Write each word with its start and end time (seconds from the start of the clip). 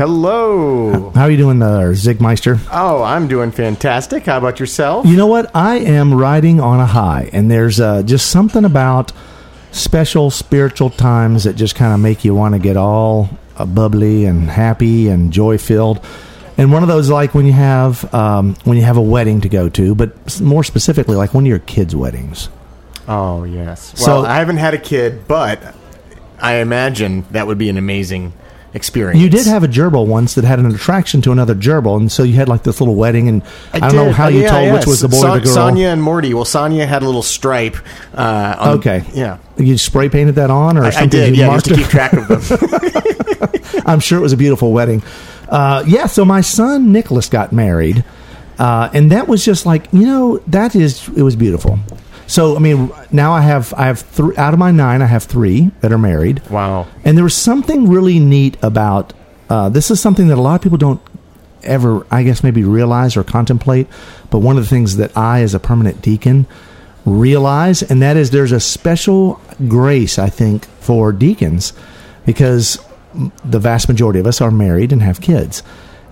Hello. 0.00 1.10
How 1.10 1.24
are 1.24 1.30
you 1.30 1.36
doing 1.36 1.58
there, 1.58 1.92
Zigmeister? 1.92 2.58
Oh, 2.72 3.02
I'm 3.02 3.28
doing 3.28 3.50
fantastic. 3.50 4.24
How 4.24 4.38
about 4.38 4.58
yourself? 4.58 5.04
You 5.04 5.14
know 5.14 5.26
what? 5.26 5.54
I 5.54 5.76
am 5.76 6.14
riding 6.14 6.58
on 6.58 6.80
a 6.80 6.86
high, 6.86 7.28
and 7.34 7.50
there's 7.50 7.78
uh, 7.80 8.02
just 8.02 8.30
something 8.30 8.64
about 8.64 9.12
special 9.72 10.30
spiritual 10.30 10.88
times 10.88 11.44
that 11.44 11.52
just 11.52 11.74
kind 11.74 11.92
of 11.92 12.00
make 12.00 12.24
you 12.24 12.34
want 12.34 12.54
to 12.54 12.58
get 12.58 12.78
all 12.78 13.28
uh, 13.58 13.66
bubbly 13.66 14.24
and 14.24 14.48
happy 14.48 15.08
and 15.08 15.34
joy 15.34 15.58
filled. 15.58 16.02
And 16.56 16.72
one 16.72 16.80
of 16.82 16.88
those, 16.88 17.10
like 17.10 17.34
when 17.34 17.44
you 17.44 17.52
have 17.52 18.14
um, 18.14 18.54
when 18.64 18.78
you 18.78 18.84
have 18.84 18.96
a 18.96 19.02
wedding 19.02 19.42
to 19.42 19.50
go 19.50 19.68
to, 19.68 19.94
but 19.94 20.40
more 20.40 20.64
specifically, 20.64 21.16
like 21.16 21.34
one 21.34 21.44
of 21.44 21.48
your 21.48 21.58
kids' 21.58 21.94
weddings. 21.94 22.48
Oh, 23.06 23.44
yes. 23.44 23.92
So- 24.00 24.22
Well, 24.22 24.24
I 24.24 24.36
haven't 24.38 24.56
had 24.56 24.72
a 24.72 24.78
kid, 24.78 25.28
but 25.28 25.74
I 26.40 26.54
imagine 26.54 27.26
that 27.32 27.46
would 27.46 27.58
be 27.58 27.68
an 27.68 27.76
amazing 27.76 28.32
experience. 28.74 29.20
You 29.20 29.28
did 29.28 29.46
have 29.46 29.64
a 29.64 29.68
gerbil 29.68 30.06
once 30.06 30.34
that 30.34 30.44
had 30.44 30.58
an 30.58 30.66
attraction 30.66 31.20
to 31.22 31.32
another 31.32 31.54
gerbil, 31.54 31.96
and 31.96 32.10
so 32.10 32.22
you 32.22 32.34
had 32.34 32.48
like 32.48 32.62
this 32.62 32.80
little 32.80 32.94
wedding, 32.94 33.28
and 33.28 33.42
I, 33.72 33.80
don't 33.80 33.94
know 33.96 34.12
how 34.12 34.26
Oh, 34.26 34.28
you 34.28 34.42
yeah, 34.42 34.50
told 34.50 34.72
which 34.74 34.86
was 34.86 35.00
the 35.00 35.08
boy 35.08 35.16
or 35.16 35.20
Son- 35.20 35.38
the 35.38 35.44
girl. 35.44 35.54
Sonia 35.54 35.88
and 35.88 36.02
Morty. 36.02 36.34
Well, 36.34 36.44
Sonia 36.44 36.86
had 36.86 37.02
a 37.02 37.06
little 37.06 37.22
stripe. 37.22 37.76
Uh, 38.14 38.56
on, 38.58 38.78
Okay. 38.78 39.02
Yeah. 39.12 39.38
You 39.56 39.76
spray 39.76 40.08
painted 40.08 40.36
that 40.36 40.50
on, 40.50 40.78
or 40.78 40.84
I, 40.84 40.88
I 40.88 40.90
something? 40.90 41.10
did, 41.10 41.36
you 41.36 41.42
yeah, 41.42 41.46
marked 41.48 41.66
to 41.66 41.74
keep 41.74 41.86
track 41.88 42.12
of 42.12 42.28
them. 42.28 43.82
I'm 43.86 44.00
sure 44.00 44.18
it 44.18 44.22
was 44.22 44.32
a 44.32 44.36
beautiful 44.36 44.72
wedding. 44.72 45.02
Uh, 45.48 45.82
yeah, 45.86 46.06
so 46.06 46.24
my 46.24 46.40
son 46.40 46.92
Nicholas 46.92 47.28
got 47.28 47.52
married, 47.52 48.04
uh, 48.58 48.88
and 48.94 49.10
that 49.12 49.26
was 49.28 49.44
just 49.44 49.66
like 49.66 49.92
you 49.92 50.06
know 50.06 50.38
that 50.46 50.74
is 50.76 51.08
it 51.16 51.22
was 51.22 51.34
beautiful. 51.36 51.78
So 52.30 52.54
I 52.54 52.60
mean, 52.60 52.92
now 53.10 53.32
I 53.32 53.40
have 53.40 53.74
I 53.74 53.86
have 53.86 53.98
three 53.98 54.36
out 54.36 54.52
of 54.52 54.60
my 54.60 54.70
nine, 54.70 55.02
I 55.02 55.06
have 55.06 55.24
three 55.24 55.72
that 55.80 55.92
are 55.92 55.98
married. 55.98 56.40
wow. 56.48 56.86
And 57.04 57.16
there 57.16 57.24
was 57.24 57.34
something 57.34 57.88
really 57.88 58.20
neat 58.20 58.56
about 58.62 59.12
uh, 59.48 59.68
this. 59.68 59.90
Is 59.90 60.00
something 60.00 60.28
that 60.28 60.38
a 60.38 60.40
lot 60.40 60.54
of 60.54 60.62
people 60.62 60.78
don't 60.78 61.00
ever, 61.64 62.06
I 62.08 62.22
guess, 62.22 62.44
maybe 62.44 62.62
realize 62.62 63.16
or 63.16 63.24
contemplate. 63.24 63.88
But 64.30 64.38
one 64.38 64.56
of 64.56 64.62
the 64.62 64.70
things 64.70 64.96
that 64.96 65.16
I, 65.16 65.42
as 65.42 65.54
a 65.54 65.58
permanent 65.58 66.02
deacon, 66.02 66.46
realize, 67.04 67.82
and 67.82 68.00
that 68.00 68.16
is 68.16 68.30
there's 68.30 68.52
a 68.52 68.60
special 68.60 69.40
grace, 69.66 70.16
I 70.16 70.30
think, 70.30 70.66
for 70.78 71.12
deacons 71.12 71.72
because 72.26 72.78
the 73.44 73.58
vast 73.58 73.88
majority 73.88 74.20
of 74.20 74.26
us 74.28 74.40
are 74.40 74.52
married 74.52 74.92
and 74.92 75.02
have 75.02 75.20
kids. 75.20 75.64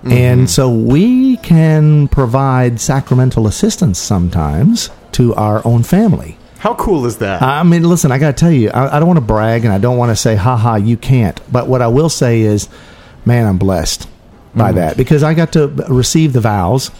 And 0.05 0.48
so 0.48 0.72
we 0.72 1.36
can 1.39 2.08
provide 2.08 2.80
sacramental 2.80 3.46
assistance 3.46 3.98
sometimes 3.98 4.91
to 5.12 5.34
our 5.34 5.67
own 5.67 5.83
family. 5.83 6.37
How 6.59 6.75
cool 6.75 7.06
is 7.06 7.19
that? 7.19 7.41
I 7.41 7.62
mean, 7.62 7.84
listen, 7.84 8.11
I 8.11 8.19
got 8.19 8.37
to 8.37 8.41
tell 8.41 8.51
you, 8.51 8.70
I, 8.70 8.97
I 8.97 8.98
don't 8.98 9.06
want 9.06 9.19
to 9.19 9.25
brag 9.25 9.64
and 9.64 9.73
I 9.73 9.78
don't 9.78 9.97
want 9.97 10.11
to 10.11 10.17
say, 10.17 10.34
ha 10.34 10.56
ha, 10.56 10.75
you 10.75 10.97
can't. 10.97 11.41
But 11.53 11.69
what 11.69 11.83
I 11.83 11.87
will 11.87 12.09
say 12.09 12.41
is, 12.41 12.69
man, 13.25 13.47
I'm 13.47 13.59
blessed 13.59 14.09
by 14.55 14.73
that 14.73 14.97
because 14.97 15.23
I 15.23 15.34
got 15.34 15.53
to 15.53 15.69
receive 15.89 16.33
the 16.33 16.41
vows 16.41 16.91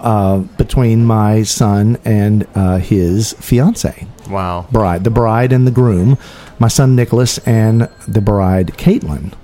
uh, 0.00 0.38
between 0.38 1.04
my 1.04 1.42
son 1.44 1.98
and 2.04 2.46
uh, 2.54 2.78
his 2.78 3.32
fiance, 3.34 4.06
wow. 4.28 4.66
bride, 4.72 5.04
the 5.04 5.10
bride 5.10 5.52
and 5.52 5.66
the 5.66 5.70
groom, 5.70 6.18
my 6.58 6.68
son 6.68 6.96
Nicholas 6.96 7.38
and 7.38 7.88
the 8.06 8.20
bride 8.20 8.68
Caitlin. 8.76 9.34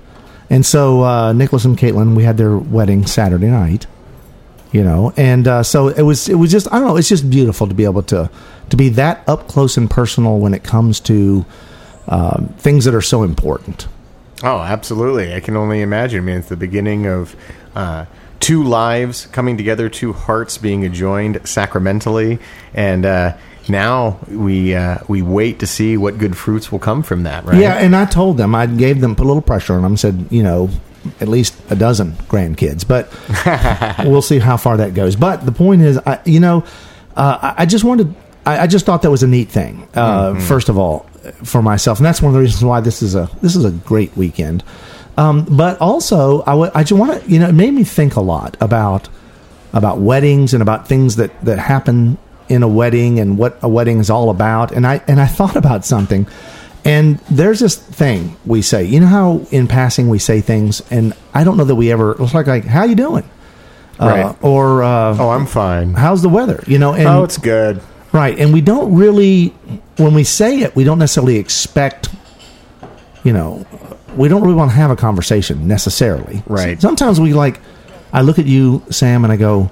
And 0.49 0.65
so 0.65 1.03
uh, 1.03 1.33
Nicholas 1.33 1.65
and 1.65 1.77
Caitlin, 1.77 2.15
we 2.15 2.23
had 2.23 2.37
their 2.37 2.57
wedding 2.57 3.05
Saturday 3.05 3.47
night 3.47 3.87
you 4.71 4.83
know 4.83 5.13
and 5.17 5.47
uh, 5.47 5.63
so 5.63 5.87
it 5.87 6.01
was 6.01 6.27
it 6.27 6.35
was 6.35 6.51
just 6.51 6.67
i 6.71 6.79
don't 6.79 6.87
know 6.87 6.97
it's 6.97 7.09
just 7.09 7.29
beautiful 7.29 7.67
to 7.67 7.73
be 7.73 7.83
able 7.83 8.03
to 8.03 8.29
to 8.69 8.77
be 8.77 8.89
that 8.89 9.27
up 9.27 9.47
close 9.47 9.77
and 9.77 9.89
personal 9.89 10.39
when 10.39 10.53
it 10.53 10.63
comes 10.63 10.99
to 10.99 11.45
um, 12.07 12.53
things 12.57 12.85
that 12.85 12.93
are 12.93 13.01
so 13.01 13.23
important 13.23 13.87
Oh, 14.43 14.59
absolutely. 14.59 15.33
I 15.33 15.39
can 15.39 15.55
only 15.55 15.81
imagine. 15.81 16.19
I 16.19 16.21
mean, 16.21 16.37
it's 16.37 16.49
the 16.49 16.57
beginning 16.57 17.07
of 17.07 17.35
uh, 17.73 18.05
two 18.39 18.63
lives 18.63 19.27
coming 19.27 19.57
together, 19.57 19.89
two 19.89 20.13
hearts 20.13 20.57
being 20.57 20.91
joined 20.93 21.47
sacramentally, 21.47 22.39
and 22.73 23.05
uh, 23.05 23.37
now 23.69 24.19
we 24.27 24.75
uh, 24.75 24.99
we 25.07 25.21
wait 25.21 25.59
to 25.59 25.67
see 25.67 25.97
what 25.97 26.17
good 26.17 26.37
fruits 26.37 26.71
will 26.71 26.79
come 26.79 27.01
from 27.01 27.23
that. 27.23 27.45
Right? 27.45 27.59
yeah 27.59 27.73
and 27.75 27.95
i 27.95 28.05
told 28.05 28.37
them 28.37 28.53
i 28.53 28.65
gave 28.67 29.01
them 29.01 29.15
put 29.15 29.23
a 29.23 29.27
little 29.27 29.41
pressure 29.41 29.73
on 29.73 29.81
them 29.81 29.97
said 29.97 30.27
you 30.29 30.43
know 30.43 30.69
at 31.19 31.27
least 31.27 31.55
a 31.69 31.75
dozen 31.75 32.11
grandkids 32.27 32.87
but 32.87 33.09
we'll 34.05 34.21
see 34.21 34.39
how 34.39 34.57
far 34.57 34.77
that 34.77 34.93
goes. 34.93 35.15
But 35.15 35.45
the 35.45 35.51
point 35.51 35.81
is 35.81 35.97
I, 35.99 36.19
you 36.25 36.39
know 36.39 36.63
uh, 37.15 37.53
I, 37.57 37.65
just 37.65 37.83
wanted 37.83 38.13
I, 38.45 38.59
I 38.59 38.67
just 38.67 38.85
thought 38.85 39.01
that 39.03 39.11
was 39.11 39.23
a 39.23 39.27
neat 39.27 39.49
thing 39.49 39.87
uh, 39.95 40.39
first 40.41 40.69
of 40.69 40.77
all 40.77 41.07
for 41.43 41.61
myself. 41.61 41.99
And 41.99 42.05
that's 42.05 42.21
one 42.21 42.29
of 42.29 42.33
the 42.33 42.41
reasons 42.41 42.63
why 42.63 42.81
this 42.81 43.01
is 43.01 43.15
a 43.15 43.29
this 43.41 43.55
is 43.55 43.65
a 43.65 43.71
great 43.71 44.15
weekend. 44.15 44.63
Um, 45.17 45.45
but 45.45 45.79
also 45.79 46.41
I 46.41 46.53
wa- 46.53 46.71
I 46.75 46.83
just 46.83 46.99
want 46.99 47.23
to 47.23 47.29
you 47.29 47.39
know 47.39 47.49
it 47.49 47.53
made 47.53 47.73
me 47.73 47.83
think 47.83 48.15
a 48.15 48.21
lot 48.21 48.57
about 48.59 49.09
about 49.73 49.99
weddings 49.99 50.53
and 50.53 50.61
about 50.61 50.87
things 50.87 51.15
that 51.15 51.31
that 51.45 51.59
happen 51.59 52.17
in 52.47 52.63
a 52.63 52.67
wedding 52.67 53.19
and 53.19 53.37
what 53.37 53.57
a 53.61 53.69
wedding 53.69 53.99
is 53.99 54.09
all 54.09 54.29
about. 54.29 54.71
And 54.71 54.85
I 54.85 55.01
and 55.07 55.19
I 55.19 55.25
thought 55.27 55.55
about 55.55 55.85
something 55.85 56.27
and 56.85 57.17
there's 57.29 57.59
this 57.59 57.75
thing 57.75 58.37
we 58.45 58.61
say 58.61 58.83
you 58.85 58.99
know 58.99 59.07
how 59.07 59.41
in 59.51 59.67
passing 59.67 60.07
we 60.07 60.19
say 60.19 60.39
things 60.41 60.81
and 60.91 61.13
I 61.33 61.43
don't 61.43 61.57
know 61.57 61.65
that 61.65 61.75
we 61.75 61.91
ever 61.91 62.15
it's 62.21 62.33
like 62.33 62.47
like 62.47 62.63
how 62.65 62.85
you 62.85 62.95
doing 62.95 63.27
uh, 63.99 64.05
Right. 64.07 64.35
or 64.43 64.83
uh, 64.83 65.17
Oh, 65.19 65.29
I'm 65.29 65.45
fine. 65.45 65.93
how's 65.93 66.21
the 66.21 66.29
weather 66.29 66.63
you 66.67 66.77
know 66.79 66.93
and 66.93 67.07
oh, 67.07 67.23
it's 67.23 67.37
good. 67.37 67.81
Right, 68.11 68.39
and 68.39 68.53
we 68.53 68.61
don't 68.61 68.95
really, 68.95 69.47
when 69.97 70.13
we 70.13 70.23
say 70.23 70.61
it, 70.61 70.73
we 70.73 70.85
don't 70.85 70.99
necessarily 70.99 71.35
expect, 71.35 72.07
you 73.25 73.33
know, 73.33 73.65
we 74.15 74.29
don't 74.29 74.41
really 74.41 74.53
want 74.55 74.71
to 74.71 74.77
have 74.77 74.89
a 74.89 74.95
conversation 74.95 75.67
necessarily. 75.67 76.41
Right. 76.47 76.79
Sometimes 76.81 77.19
we 77.19 77.33
like, 77.33 77.59
I 78.13 78.21
look 78.21 78.39
at 78.39 78.45
you, 78.45 78.83
Sam, 78.89 79.25
and 79.25 79.33
I 79.33 79.35
go, 79.35 79.69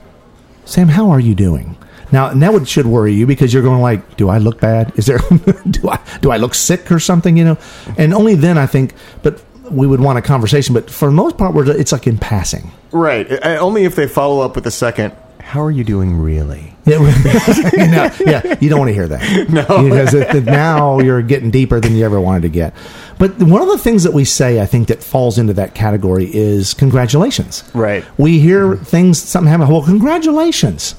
Sam, 0.66 0.90
how 0.90 1.10
are 1.12 1.22
you 1.22 1.36
doing? 1.36 1.78
Now, 2.14 2.30
and 2.30 2.42
that 2.44 2.54
would, 2.54 2.68
should 2.70 2.86
worry 2.86 3.12
you 3.14 3.26
because 3.26 3.54
you're 3.54 3.64
going 3.64 3.82
like, 3.82 4.16
do 4.18 4.30
I 4.30 4.38
look 4.38 4.62
bad? 4.62 4.94
Is 4.96 5.08
there, 5.08 5.18
do 5.70 5.90
I, 5.90 6.00
do 6.22 6.32
I 6.32 6.38
look 6.38 6.54
sick 6.56 6.92
or 6.92 7.00
something? 7.00 7.36
You 7.36 7.44
know, 7.44 7.58
and 7.98 8.14
only 8.14 8.36
then 8.36 8.58
I 8.58 8.68
think, 8.68 8.94
but 9.24 9.44
we 9.72 9.88
would 9.88 10.00
want 10.00 10.20
a 10.20 10.22
conversation. 10.22 10.74
But 10.76 10.90
for 10.92 11.08
the 11.08 11.12
most 11.16 11.38
part, 11.38 11.56
we're, 11.56 11.70
it's 11.70 11.92
like 11.92 12.06
in 12.08 12.20
passing. 12.20 12.72
Right. 12.92 13.30
Uh, 13.32 13.58
Only 13.60 13.86
if 13.86 13.96
they 13.96 14.08
follow 14.08 14.42
up 14.46 14.56
with 14.56 14.68
a 14.68 14.72
second. 14.72 15.14
How 15.42 15.62
are 15.64 15.72
you 15.72 15.84
doing, 15.84 16.16
really? 16.18 16.70
Yeah, 16.86 17.00
you 17.00 18.26
yeah, 18.32 18.58
you 18.60 18.70
don't 18.70 18.80
want 18.80 18.90
to 18.90 18.94
hear 18.94 19.08
that. 19.08 19.50
No, 19.50 19.64
because 19.90 20.14
it, 20.14 20.36
it- 20.36 20.44
now 20.44 21.00
you're 21.00 21.22
getting 21.22 21.50
deeper 21.50 21.80
than 21.80 21.96
you 21.96 22.06
ever 22.06 22.20
wanted 22.22 22.42
to 22.44 22.50
get. 22.50 22.74
But 23.18 23.42
one 23.42 23.62
of 23.62 23.70
the 23.70 23.78
things 23.78 24.04
that 24.04 24.12
we 24.14 24.26
say, 24.26 24.62
I 24.62 24.66
think, 24.66 24.90
that 24.90 25.02
falls 25.02 25.38
into 25.38 25.54
that 25.54 25.74
category 25.76 26.30
is 26.34 26.74
congratulations. 26.74 27.64
Right. 27.74 28.04
We 28.18 28.40
hear 28.40 28.76
things, 28.76 29.18
something 29.22 29.50
happen. 29.50 29.68
Well, 29.68 29.84
congratulations. 29.84 30.96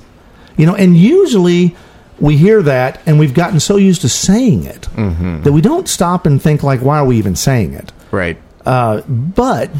You 0.57 0.67
know, 0.67 0.75
and 0.75 0.97
usually 0.97 1.77
we 2.21 2.37
hear 2.37 2.63
that, 2.63 3.01
and 3.07 3.19
we've 3.19 3.35
gotten 3.35 3.59
so 3.61 3.77
used 3.77 4.03
to 4.03 4.09
saying 4.09 4.65
it 4.65 4.83
that 5.43 5.53
we 5.53 5.61
don't 5.61 5.89
stop 5.89 6.27
and 6.27 6.41
think 6.41 6.63
like, 6.63 6.81
why 6.81 6.99
are 6.99 7.05
we 7.05 7.17
even 7.19 7.35
saying 7.37 7.75
it? 7.75 7.93
Right. 8.11 8.39
Uh, 8.65 9.03
but 9.03 9.71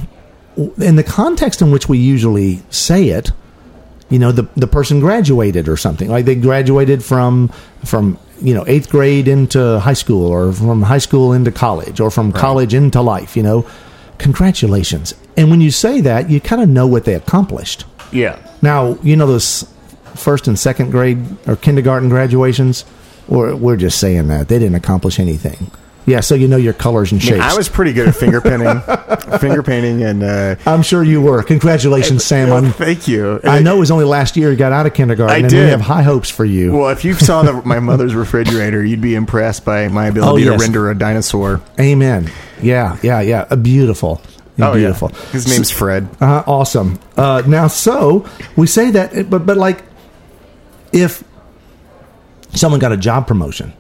in 0.57 0.97
the 0.97 1.05
context 1.05 1.63
in 1.63 1.71
which 1.71 1.89
we 1.89 1.99
usually 1.99 2.63
say 2.71 3.09
it, 3.09 3.31
you 4.11 4.19
know, 4.19 4.33
the 4.33 4.49
the 4.57 4.67
person 4.67 5.01
graduated 5.01 5.69
or 5.69 5.77
something 5.77 6.11
like 6.11 6.25
they 6.25 6.35
graduated 6.35 7.03
from 7.03 7.49
from 7.85 8.19
you 8.41 8.55
know 8.55 8.65
eighth 8.67 8.91
grade 8.91 9.29
into 9.29 9.81
high 9.81 9.95
school 9.95 10.27
or 10.27 10.53
from 10.53 10.83
high 10.83 10.99
school 10.99 11.33
into 11.33 11.51
college 11.51 12.01
or 12.01 12.11
from 12.11 12.31
college 12.33 12.75
into 12.75 13.01
life. 13.01 13.37
You 13.37 13.43
know, 13.43 13.67
congratulations. 14.19 15.15
And 15.37 15.51
when 15.51 15.61
you 15.61 15.71
say 15.71 16.01
that, 16.03 16.31
you 16.31 16.41
kind 16.41 16.63
of 16.63 16.69
know 16.69 16.87
what 16.87 17.05
they 17.05 17.15
accomplished. 17.15 17.85
Yeah. 18.13 18.39
Now, 18.63 18.99
you 19.03 19.17
know 19.17 19.27
those 19.27 19.65
first 20.17 20.47
and 20.49 20.59
second 20.59 20.91
grade 20.91 21.19
or 21.47 21.57
kindergarten 21.57 22.09
graduations, 22.09 22.85
or 23.29 23.55
we're 23.57 23.77
just 23.77 23.99
saying 23.99 24.29
that 24.29 24.49
they 24.49 24.59
didn't 24.59 24.75
accomplish 24.77 25.19
anything. 25.19 25.71
Yeah, 26.07 26.21
so 26.21 26.35
you 26.35 26.49
know 26.49 26.59
your 26.59 26.75
colors 26.75 27.13
and 27.13 27.21
I, 27.23 27.25
mean, 27.25 27.33
shapes. 27.41 27.55
I 27.55 27.57
was 27.57 27.71
pretty 27.71 27.95
good 27.95 28.07
at 28.09 28.15
finger 28.15 28.43
painting, 28.43 28.79
finger 29.39 29.63
painting, 29.63 30.03
and 30.03 30.23
uh, 30.23 30.57
I'm 30.67 30.83
sure 30.83 31.03
you 31.03 31.23
were. 31.23 31.43
Congratulations, 31.43 32.23
Sam. 32.23 32.51
well, 32.51 32.63
on- 32.63 32.73
thank 32.73 33.09
you. 33.09 33.41
I 33.43 33.61
know 33.61 33.77
it 33.77 33.81
was 33.81 33.91
only 33.91 34.05
last 34.05 34.37
year 34.37 34.51
you 34.51 34.57
got 34.57 34.71
out 34.73 34.85
of 34.85 34.93
kindergarten, 34.93 35.35
I 35.35 35.39
and 35.39 35.45
we 35.47 35.49
did. 35.49 35.71
have 35.71 35.81
high 35.81 36.03
hopes 36.03 36.29
for 36.29 36.45
you. 36.45 36.77
Well, 36.77 36.91
if 36.91 37.07
you 37.07 37.15
saw 37.15 37.43
the, 37.43 37.55
my 37.65 37.81
mother's 37.81 38.15
refrigerator, 38.15 38.85
you'd 38.85 39.01
be 39.01 39.15
impressed 39.15 39.65
by 39.65 39.89
my 39.89 40.09
ability 40.09 40.47
Oh, 40.47 40.51
yes. 40.51 40.61
to 40.61 40.63
render 40.63 40.91
a 40.91 40.95
dinosaur. 40.99 41.63
Amen. 41.81 42.31
Yeah, 42.61 42.99
yeah, 43.03 43.23
yeah. 43.23 43.47
Uh, 43.49 43.57
beautiful. 43.57 44.21
Oh, 44.59 44.73
yeah. 44.73 44.75
beautiful. 44.75 45.09
His 45.33 45.49
name's 45.49 45.71
Fred. 45.71 46.07
Uh, 46.21 46.45
awesome. 46.47 46.99
Uh, 47.17 47.43
now, 47.47 47.67
so 47.69 48.29
we 48.57 48.67
say 48.67 48.91
that, 48.91 49.31
but 49.31 49.47
but 49.47 49.57
like, 49.57 49.83
if 50.95 51.23
someone 52.55 52.81
got 52.81 52.93
a 52.93 52.97
job 52.97 53.27
promotion, 53.27 53.73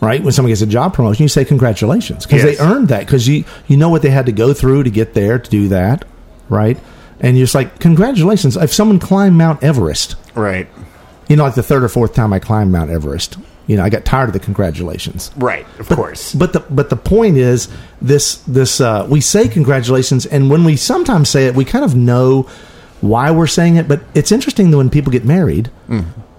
right? 0.00 0.22
When 0.22 0.32
someone 0.32 0.50
gets 0.50 0.60
a 0.62 0.66
job 0.66 0.94
promotion, 0.94 1.22
you 1.24 1.28
say 1.28 1.44
congratulations 1.44 2.26
because 2.26 2.44
Yes. 2.44 2.58
they 2.58 2.64
earned 2.64 2.88
that 2.88 3.00
because 3.00 3.26
you 3.26 3.44
you 3.66 3.76
know 3.76 3.88
what 3.88 4.02
they 4.02 4.10
had 4.10 4.26
to 4.26 4.32
go 4.32 4.52
through 4.52 4.84
to 4.84 4.90
get 4.90 5.14
there 5.14 5.38
to 5.38 5.50
do 5.50 5.68
that, 5.68 6.04
right? 6.48 6.78
And 7.20 7.36
you're 7.36 7.44
just 7.46 7.54
like 7.54 7.78
congratulations. 7.80 8.56
If 8.56 8.72
someone 8.72 8.98
climbed 8.98 9.36
Mount 9.36 9.62
Everest, 9.64 10.14
Right. 10.34 10.68
you 11.28 11.36
know, 11.36 11.44
like 11.44 11.54
the 11.54 11.62
third 11.62 11.82
or 11.82 11.88
fourth 11.88 12.14
time 12.14 12.32
I 12.32 12.38
climbed 12.38 12.70
Mount 12.70 12.90
Everest, 12.90 13.38
you 13.66 13.76
know, 13.76 13.82
I 13.84 13.88
got 13.90 14.04
tired 14.04 14.28
of 14.28 14.32
the 14.34 14.38
congratulations. 14.38 15.30
Right. 15.36 15.66
Of 15.80 15.88
But- 15.88 15.96
course. 15.96 16.32
But 16.34 16.52
the 16.52 16.60
but 16.70 16.90
the 16.90 16.96
point 16.96 17.36
is 17.38 17.68
this 18.00 18.36
this 18.46 18.80
uh, 18.80 19.06
we 19.08 19.20
say 19.20 19.48
congratulations, 19.48 20.26
and 20.26 20.48
when 20.50 20.62
we 20.64 20.76
sometimes 20.76 21.28
say 21.30 21.46
it, 21.46 21.54
we 21.56 21.64
kind 21.64 21.84
of 21.84 21.96
know 21.96 22.46
why 23.00 23.30
we're 23.30 23.46
saying 23.46 23.76
it. 23.76 23.88
But 23.88 24.02
it's 24.14 24.32
interesting 24.32 24.70
that 24.70 24.76
when 24.76 24.90
people 24.90 25.12
get 25.12 25.24
married, 25.24 25.70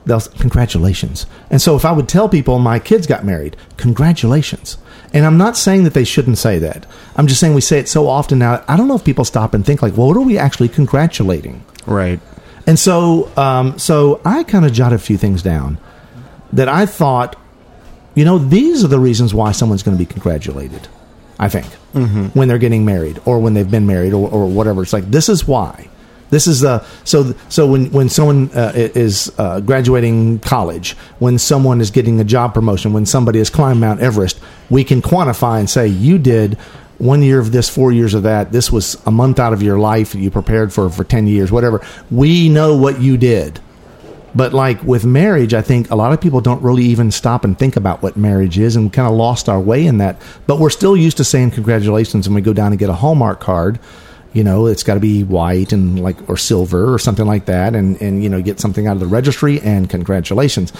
they'll 0.05 0.19
say, 0.19 0.31
congratulations. 0.39 1.25
And 1.49 1.61
so 1.61 1.75
if 1.75 1.85
I 1.85 1.91
would 1.91 2.07
tell 2.09 2.29
people 2.29 2.59
my 2.59 2.79
kids 2.79 3.07
got 3.07 3.23
married, 3.25 3.55
congratulations. 3.77 4.77
And 5.13 5.25
I'm 5.25 5.37
not 5.37 5.57
saying 5.57 5.85
that 5.85 5.93
they 5.93 6.03
shouldn't 6.03 6.37
say 6.37 6.59
that. 6.59 6.85
I'm 7.15 7.27
just 7.27 7.39
saying 7.39 7.53
we 7.55 7.61
say 7.61 7.79
it 7.79 7.89
so 7.89 8.07
often 8.07 8.39
now. 8.39 8.63
I 8.67 8.77
don't 8.77 8.87
know 8.87 8.95
if 8.95 9.03
people 9.03 9.25
stop 9.25 9.53
and 9.53 9.65
think 9.65 9.81
like, 9.81 9.97
well, 9.97 10.07
what 10.07 10.17
are 10.17 10.21
we 10.21 10.37
actually 10.37 10.69
congratulating? 10.69 11.63
right. 11.85 12.19
And 12.67 12.77
so, 12.77 13.31
um, 13.35 13.79
so 13.79 14.21
I 14.23 14.43
kind 14.43 14.63
of 14.63 14.71
jotted 14.71 14.99
a 14.99 15.01
few 15.01 15.17
things 15.17 15.41
down 15.41 15.79
that 16.53 16.69
I 16.69 16.85
thought, 16.85 17.35
you 18.13 18.23
know, 18.23 18.37
these 18.37 18.83
are 18.83 18.87
the 18.87 18.99
reasons 18.99 19.33
why 19.33 19.53
someone's 19.53 19.81
going 19.81 19.97
to 19.97 20.03
be 20.03 20.05
congratulated. 20.05 20.87
I 21.39 21.49
think 21.49 21.65
when 22.35 22.47
they're 22.47 22.59
getting 22.59 22.85
married 22.85 23.19
or 23.25 23.39
when 23.39 23.55
they've 23.55 23.71
been 23.71 23.87
married 23.87 24.13
or, 24.13 24.29
or 24.29 24.45
whatever. 24.47 24.83
It's 24.83 24.93
like 24.93 25.09
this 25.09 25.29
is 25.29 25.47
why. 25.47 25.89
This 26.29 26.47
is 26.47 26.61
the 26.61 26.85
so 27.03 27.33
so 27.49 27.67
when 27.67 27.91
when 27.91 28.09
someone 28.09 28.51
uh, 28.51 28.71
is 28.75 29.31
uh, 29.37 29.59
graduating 29.61 30.39
college, 30.39 30.93
when 31.19 31.39
someone 31.39 31.81
is 31.81 31.91
getting 31.91 32.19
a 32.19 32.23
job 32.23 32.53
promotion, 32.53 32.93
when 32.93 33.05
somebody 33.05 33.39
has 33.39 33.49
climbed 33.49 33.79
Mount 33.79 33.99
Everest, 33.99 34.39
we 34.69 34.83
can 34.83 35.01
quantify 35.01 35.59
and 35.59 35.69
say 35.69 35.87
you 35.87 36.19
did 36.19 36.55
one 36.99 37.23
year 37.23 37.39
of 37.39 37.51
this, 37.51 37.69
four 37.69 37.91
years 37.91 38.13
of 38.13 38.23
that. 38.23 38.51
This 38.51 38.71
was 38.71 39.01
a 39.05 39.11
month 39.11 39.39
out 39.39 39.53
of 39.53 39.63
your 39.63 39.79
life. 39.79 40.13
You 40.13 40.29
prepared 40.29 40.71
for 40.71 40.89
for 40.89 41.03
ten 41.03 41.25
years, 41.25 41.51
whatever. 41.51 41.81
We 42.11 42.49
know 42.49 42.77
what 42.77 43.01
you 43.01 43.17
did. 43.17 43.59
But 44.35 44.53
like 44.53 44.83
with 44.83 45.05
marriage, 45.05 45.53
I 45.53 45.61
think 45.61 45.89
a 45.89 45.95
lot 45.95 46.13
of 46.13 46.21
people 46.21 46.41
don't 46.41 46.61
really 46.61 46.83
even 46.83 47.09
stop 47.11 47.43
and 47.43 47.57
think 47.57 47.75
about 47.75 48.03
what 48.03 48.15
marriage 48.15 48.59
is 48.59 48.75
and 48.75 48.85
we 48.85 48.91
kind 48.91 49.07
of 49.07 49.15
lost 49.15 49.49
our 49.49 49.59
way 49.59 49.85
in 49.85 49.97
that. 49.97 50.21
But 50.45 50.59
we're 50.59 50.69
still 50.69 50.95
used 50.95 51.17
to 51.17 51.23
saying 51.23 51.51
congratulations 51.51 52.27
when 52.27 52.35
we 52.35 52.41
go 52.41 52.53
down 52.53 52.71
and 52.71 52.77
get 52.77 52.89
a 52.89 52.93
Hallmark 52.93 53.39
card. 53.39 53.79
You 54.33 54.43
know, 54.43 54.67
it's 54.67 54.83
got 54.83 54.93
to 54.93 54.99
be 54.99 55.23
white 55.23 55.73
and 55.73 56.01
like 56.01 56.29
or 56.29 56.37
silver 56.37 56.93
or 56.93 56.99
something 56.99 57.25
like 57.25 57.45
that, 57.45 57.75
and 57.75 57.99
and 58.01 58.23
you 58.23 58.29
know 58.29 58.41
get 58.41 58.59
something 58.59 58.87
out 58.87 58.93
of 58.93 58.99
the 58.99 59.07
registry 59.07 59.59
and 59.61 59.89
congratulations. 59.89 60.71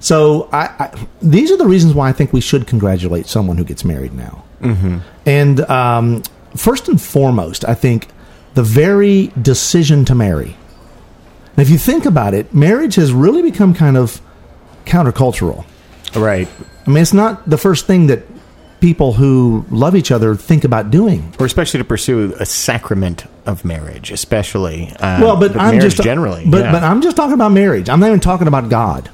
So 0.00 0.48
I, 0.52 0.66
I 0.78 1.06
these 1.22 1.50
are 1.50 1.56
the 1.56 1.66
reasons 1.66 1.94
why 1.94 2.08
I 2.08 2.12
think 2.12 2.32
we 2.32 2.40
should 2.40 2.66
congratulate 2.66 3.26
someone 3.26 3.56
who 3.56 3.64
gets 3.64 3.84
married 3.84 4.12
now. 4.12 4.44
Mm-hmm. 4.60 4.98
And 5.26 5.60
um, 5.62 6.22
first 6.56 6.88
and 6.88 7.00
foremost, 7.00 7.64
I 7.66 7.74
think 7.74 8.08
the 8.54 8.62
very 8.62 9.32
decision 9.40 10.04
to 10.06 10.14
marry. 10.14 10.56
And 11.56 11.62
if 11.62 11.70
you 11.70 11.78
think 11.78 12.06
about 12.06 12.34
it, 12.34 12.52
marriage 12.52 12.96
has 12.96 13.12
really 13.12 13.42
become 13.42 13.74
kind 13.74 13.96
of 13.96 14.20
countercultural. 14.84 15.64
Right. 16.14 16.48
I 16.86 16.90
mean, 16.90 17.02
it's 17.02 17.12
not 17.12 17.48
the 17.48 17.58
first 17.58 17.86
thing 17.86 18.08
that 18.08 18.24
people 18.84 19.14
who 19.14 19.64
love 19.70 19.96
each 19.96 20.10
other 20.10 20.34
think 20.34 20.62
about 20.62 20.90
doing. 20.90 21.32
Or 21.40 21.46
especially 21.46 21.78
to 21.78 21.84
pursue 21.84 22.34
a 22.38 22.44
sacrament 22.44 23.24
of 23.46 23.64
marriage, 23.64 24.10
especially. 24.10 24.90
Uh, 25.00 25.20
Well, 25.22 25.36
but 25.38 25.52
I'm 25.52 25.76
marriage 25.76 25.94
just 25.94 26.02
generally. 26.02 26.44
But 26.46 26.64
yeah. 26.64 26.72
but 26.72 26.82
I'm 26.82 27.00
just 27.00 27.16
talking 27.16 27.32
about 27.32 27.52
marriage. 27.52 27.88
I'm 27.88 27.98
not 27.98 28.08
even 28.08 28.20
talking 28.20 28.46
about 28.46 28.68
God. 28.68 29.08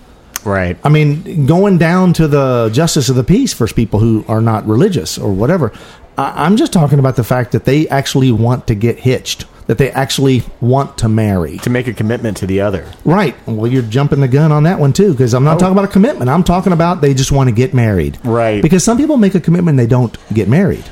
right. 0.45 0.77
I 0.83 0.89
mean, 0.89 1.47
going 1.47 1.79
down 1.79 2.13
to 2.15 2.27
the 2.27 2.71
justice 2.73 3.09
of 3.09 3.15
the 3.15 3.23
peace 3.23 3.53
for 3.53 3.69
people 3.69 4.01
who 4.01 4.25
are 4.27 4.41
not 4.41 4.67
religious 4.67 5.17
or 5.19 5.33
whatever. 5.33 5.71
I, 6.19 6.45
I'm 6.45 6.57
just 6.57 6.73
talking 6.73 6.99
about 6.99 7.15
the 7.15 7.23
fact 7.25 7.53
that 7.53 7.65
they 7.65 7.87
actually 7.89 8.33
want 8.33 8.67
to 8.67 8.75
get 8.75 8.99
hitched, 8.99 9.45
that 9.71 9.79
they 9.79 9.93
actually 9.93 10.43
want 10.61 10.99
to 10.99 11.09
marry. 11.09 11.57
to 11.59 11.71
make 11.71 11.87
a 11.87 11.93
commitment 11.93 12.39
to 12.39 12.45
the 12.45 12.61
other. 12.61 12.85
Right. 13.05 13.37
Well, 13.47 13.71
you're 13.71 13.85
jumping 13.85 14.19
the 14.19 14.27
gun 14.27 14.51
on 14.51 14.65
that 14.65 14.81
one 14.81 14.93
too, 14.93 15.13
because 15.13 15.33
I'm 15.33 15.45
not 15.45 15.61
talking 15.61 15.71
about 15.71 15.85
a 15.85 15.93
commitment. 15.93 16.29
I'm 16.29 16.43
talking 16.43 16.73
about 16.73 17.03
they 17.03 17.15
just 17.15 17.31
want 17.31 17.51
to 17.51 17.55
get 17.55 17.73
married. 17.73 18.19
Right. 18.25 18.61
Because 18.61 18.83
some 18.83 18.99
people 18.99 19.17
make 19.17 19.37
a 19.37 19.41
commitment 19.41 19.75
and 19.75 19.79
they 19.79 19.87
don't 19.87 20.19
get 20.35 20.49
married. 20.49 20.91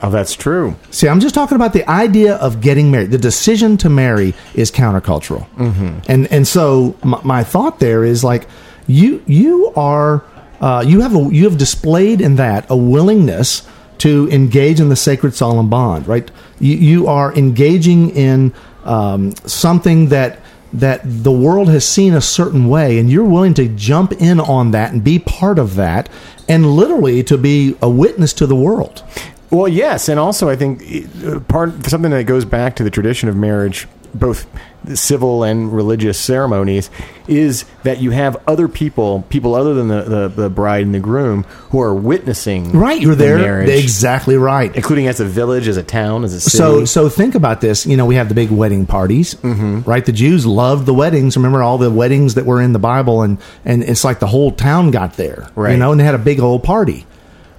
Oh, 0.00 0.10
that's 0.10 0.36
true. 0.36 0.76
See, 0.92 1.08
I'm 1.08 1.18
just 1.18 1.34
talking 1.34 1.56
about 1.56 1.72
the 1.72 1.84
idea 1.90 2.36
of 2.36 2.60
getting 2.60 2.92
married. 2.92 3.10
The 3.10 3.18
decision 3.18 3.76
to 3.78 3.88
marry 3.88 4.32
is 4.54 4.70
countercultural, 4.70 5.48
mm-hmm. 5.56 5.98
and 6.08 6.28
and 6.28 6.46
so 6.46 6.96
my, 7.02 7.20
my 7.24 7.42
thought 7.42 7.80
there 7.80 8.04
is 8.04 8.22
like 8.22 8.46
you 8.86 9.24
you 9.26 9.72
are 9.74 10.22
uh, 10.60 10.84
you 10.86 11.00
have 11.00 11.16
a 11.16 11.34
you 11.34 11.48
have 11.48 11.58
displayed 11.58 12.20
in 12.20 12.36
that 12.36 12.64
a 12.70 12.76
willingness 12.76 13.66
to 14.00 14.28
engage 14.30 14.80
in 14.80 14.88
the 14.88 14.96
sacred 14.96 15.34
solemn 15.34 15.70
bond, 15.70 16.06
right? 16.06 16.30
You 16.58 16.76
you 16.76 17.06
are 17.06 17.32
engaging 17.34 18.10
in 18.10 18.52
um, 18.84 19.34
something 19.46 20.08
that 20.08 20.40
that 20.72 21.00
the 21.04 21.32
world 21.32 21.68
has 21.68 21.86
seen 21.86 22.14
a 22.14 22.20
certain 22.20 22.68
way, 22.68 22.98
and 22.98 23.10
you're 23.10 23.24
willing 23.24 23.54
to 23.54 23.68
jump 23.68 24.12
in 24.12 24.40
on 24.40 24.70
that 24.70 24.92
and 24.92 25.02
be 25.02 25.18
part 25.18 25.58
of 25.58 25.74
that, 25.76 26.08
and 26.48 26.76
literally 26.76 27.22
to 27.24 27.36
be 27.36 27.76
a 27.82 27.88
witness 27.90 28.32
to 28.34 28.46
the 28.46 28.56
world. 28.56 29.02
Well, 29.50 29.68
yes, 29.68 30.08
and 30.08 30.20
also 30.20 30.48
I 30.48 30.56
think 30.56 30.82
uh, 31.24 31.40
part 31.40 31.84
something 31.86 32.12
that 32.12 32.24
goes 32.24 32.44
back 32.44 32.76
to 32.76 32.84
the 32.84 32.90
tradition 32.90 33.28
of 33.28 33.36
marriage, 33.36 33.88
both 34.14 34.46
civil 34.94 35.44
and 35.44 35.72
religious 35.72 36.18
ceremonies, 36.18 36.90
is 37.28 37.64
that 37.82 38.00
you 38.00 38.10
have 38.10 38.36
other 38.46 38.66
people, 38.66 39.22
people 39.28 39.54
other 39.54 39.74
than 39.74 39.88
the, 39.88 40.02
the, 40.02 40.28
the 40.28 40.50
bride 40.50 40.86
and 40.86 40.94
the 40.94 41.00
groom, 41.00 41.44
who 41.70 41.80
are 41.80 41.94
witnessing. 41.94 42.72
Right, 42.72 43.00
you're 43.00 43.14
the 43.14 43.24
there. 43.24 43.38
marriage, 43.38 43.68
Exactly 43.68 44.36
right. 44.36 44.74
including 44.74 45.06
as 45.06 45.20
a 45.20 45.24
village, 45.24 45.68
as 45.68 45.76
a 45.76 45.82
town, 45.82 46.24
as 46.24 46.32
a 46.32 46.40
city. 46.40 46.56
So, 46.56 46.84
so 46.84 47.08
think 47.08 47.34
about 47.34 47.60
this. 47.60 47.86
You 47.86 47.96
know, 47.96 48.06
we 48.06 48.14
have 48.14 48.28
the 48.28 48.34
big 48.34 48.50
wedding 48.50 48.86
parties, 48.86 49.34
mm-hmm. 49.34 49.88
right? 49.88 50.04
The 50.04 50.12
Jews 50.12 50.46
loved 50.46 50.86
the 50.86 50.94
weddings. 50.94 51.36
Remember 51.36 51.62
all 51.62 51.78
the 51.78 51.90
weddings 51.90 52.34
that 52.34 52.46
were 52.46 52.60
in 52.60 52.72
the 52.72 52.78
Bible, 52.78 53.22
and 53.22 53.38
and 53.64 53.82
it's 53.82 54.04
like 54.04 54.18
the 54.18 54.26
whole 54.26 54.50
town 54.50 54.90
got 54.90 55.14
there, 55.14 55.48
right? 55.54 55.72
You 55.72 55.76
know, 55.76 55.92
and 55.92 56.00
they 56.00 56.04
had 56.04 56.14
a 56.14 56.18
big 56.18 56.40
old 56.40 56.64
party, 56.64 57.06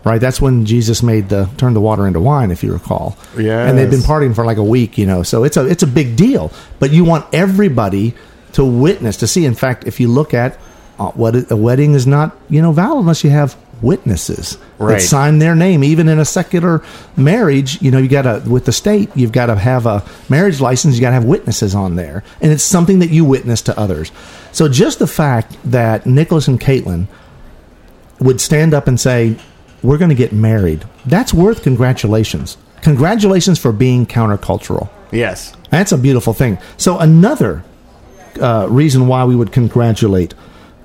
right? 0.03 0.19
That's 0.19 0.42
when 0.42 0.65
Jesus 0.65 1.03
made 1.03 1.30
the 1.30 1.50
turned 1.57 1.75
the 1.75 1.81
water 1.81 2.07
into 2.07 2.19
wine, 2.19 2.51
if 2.51 2.63
you 2.63 2.74
recall. 2.74 3.18
Yeah. 3.38 3.68
And 3.68 3.77
they've 3.77 3.89
been 3.89 4.00
partying 4.01 4.33
for 4.36 4.45
like 4.45 4.57
a 4.57 4.63
week, 4.63 4.98
you 4.98 5.06
know. 5.06 5.24
So 5.24 5.44
it's 5.44 5.57
a 5.57 5.65
it's 5.68 5.83
a 5.83 5.88
big 5.88 6.15
deal. 6.15 6.51
But 6.80 6.92
you 6.92 7.03
want 7.03 7.25
everybody 7.33 8.13
to 8.53 8.65
witness 8.65 9.18
to 9.18 9.28
see. 9.28 9.45
In 9.45 9.56
fact, 9.56 9.85
if 9.87 9.99
you 9.99 10.07
look 10.07 10.33
at 10.33 10.57
uh, 10.99 11.11
what 11.11 11.52
a 11.52 11.56
wedding 11.56 11.94
is 11.94 12.06
not, 12.06 12.35
you 12.49 12.61
know, 12.61 12.71
valid 12.71 12.99
unless 12.99 13.23
you 13.23 13.30
have 13.30 13.56
witnesses 13.81 14.57
Right. 14.78 14.94
that 14.95 15.02
sign 15.02 15.40
their 15.40 15.56
name. 15.56 15.83
Even 15.83 16.07
in 16.07 16.19
a 16.19 16.25
secular 16.25 16.83
marriage, 17.18 17.81
you 17.81 17.90
know, 17.90 17.97
you 17.97 18.07
got 18.07 18.23
to 18.23 18.47
with 18.49 18.66
the 18.66 18.71
state, 18.71 19.09
you've 19.16 19.31
got 19.31 19.47
to 19.47 19.56
have 19.56 19.85
a 19.87 20.04
marriage 20.30 20.59
license. 20.61 20.95
You 20.95 21.02
got 21.02 21.09
to 21.09 21.16
have 21.16 21.25
witnesses 21.25 21.73
on 21.73 21.95
there, 21.95 22.23
and 22.42 22.52
it's 22.52 22.64
something 22.64 22.99
that 22.99 23.09
you 23.09 23.25
witness 23.25 23.61
to 23.64 23.80
others. 23.80 24.11
So 24.52 24.68
just 24.68 24.99
the 24.99 25.07
fact 25.07 25.56
that 25.66 26.06
Nicholas 26.06 26.47
and 26.47 26.59
Caitlin 26.59 27.07
would 28.19 28.40
stand 28.42 28.73
up 28.73 28.87
and 28.87 28.99
say, 28.99 29.37
"We're 29.83 29.97
going 29.97 30.09
to 30.09 30.16
get 30.16 30.33
married," 30.33 30.85
that's 31.06 31.33
worth 31.33 31.64
congratulations. 31.64 32.57
Congratulations 32.81 33.59
for 33.59 33.71
being 33.71 34.06
countercultural. 34.06 34.90
yes, 35.11 35.54
That's 35.69 35.92
a 35.92 35.97
beautiful 35.97 36.33
thing. 36.33 36.57
So 36.78 36.97
another 36.97 37.64
uh, 38.40 38.68
reason 38.69 39.07
why 39.07 39.23
we 39.26 39.35
would 39.35 39.52
congratulate 39.52 40.33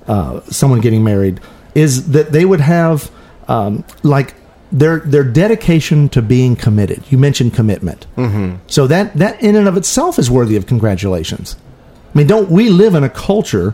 uh, 0.07 0.41
someone 0.41 0.79
getting 0.79 1.03
married 1.03 1.39
is 1.75 2.11
that 2.11 2.31
they 2.31 2.45
would 2.45 2.61
have 2.61 3.11
um, 3.47 3.83
like 4.03 4.35
their 4.71 4.99
their 4.99 5.23
dedication 5.23 6.09
to 6.09 6.21
being 6.21 6.55
committed. 6.55 7.03
You 7.09 7.17
mentioned 7.17 7.53
commitment, 7.53 8.05
mm-hmm. 8.15 8.57
so 8.67 8.87
that 8.87 9.13
that 9.15 9.41
in 9.41 9.55
and 9.55 9.67
of 9.67 9.77
itself 9.77 10.19
is 10.19 10.29
worthy 10.29 10.55
of 10.55 10.65
congratulations. 10.65 11.55
I 12.13 12.17
mean, 12.17 12.27
don't 12.27 12.49
we 12.49 12.69
live 12.69 12.95
in 12.95 13.03
a 13.03 13.09
culture 13.09 13.73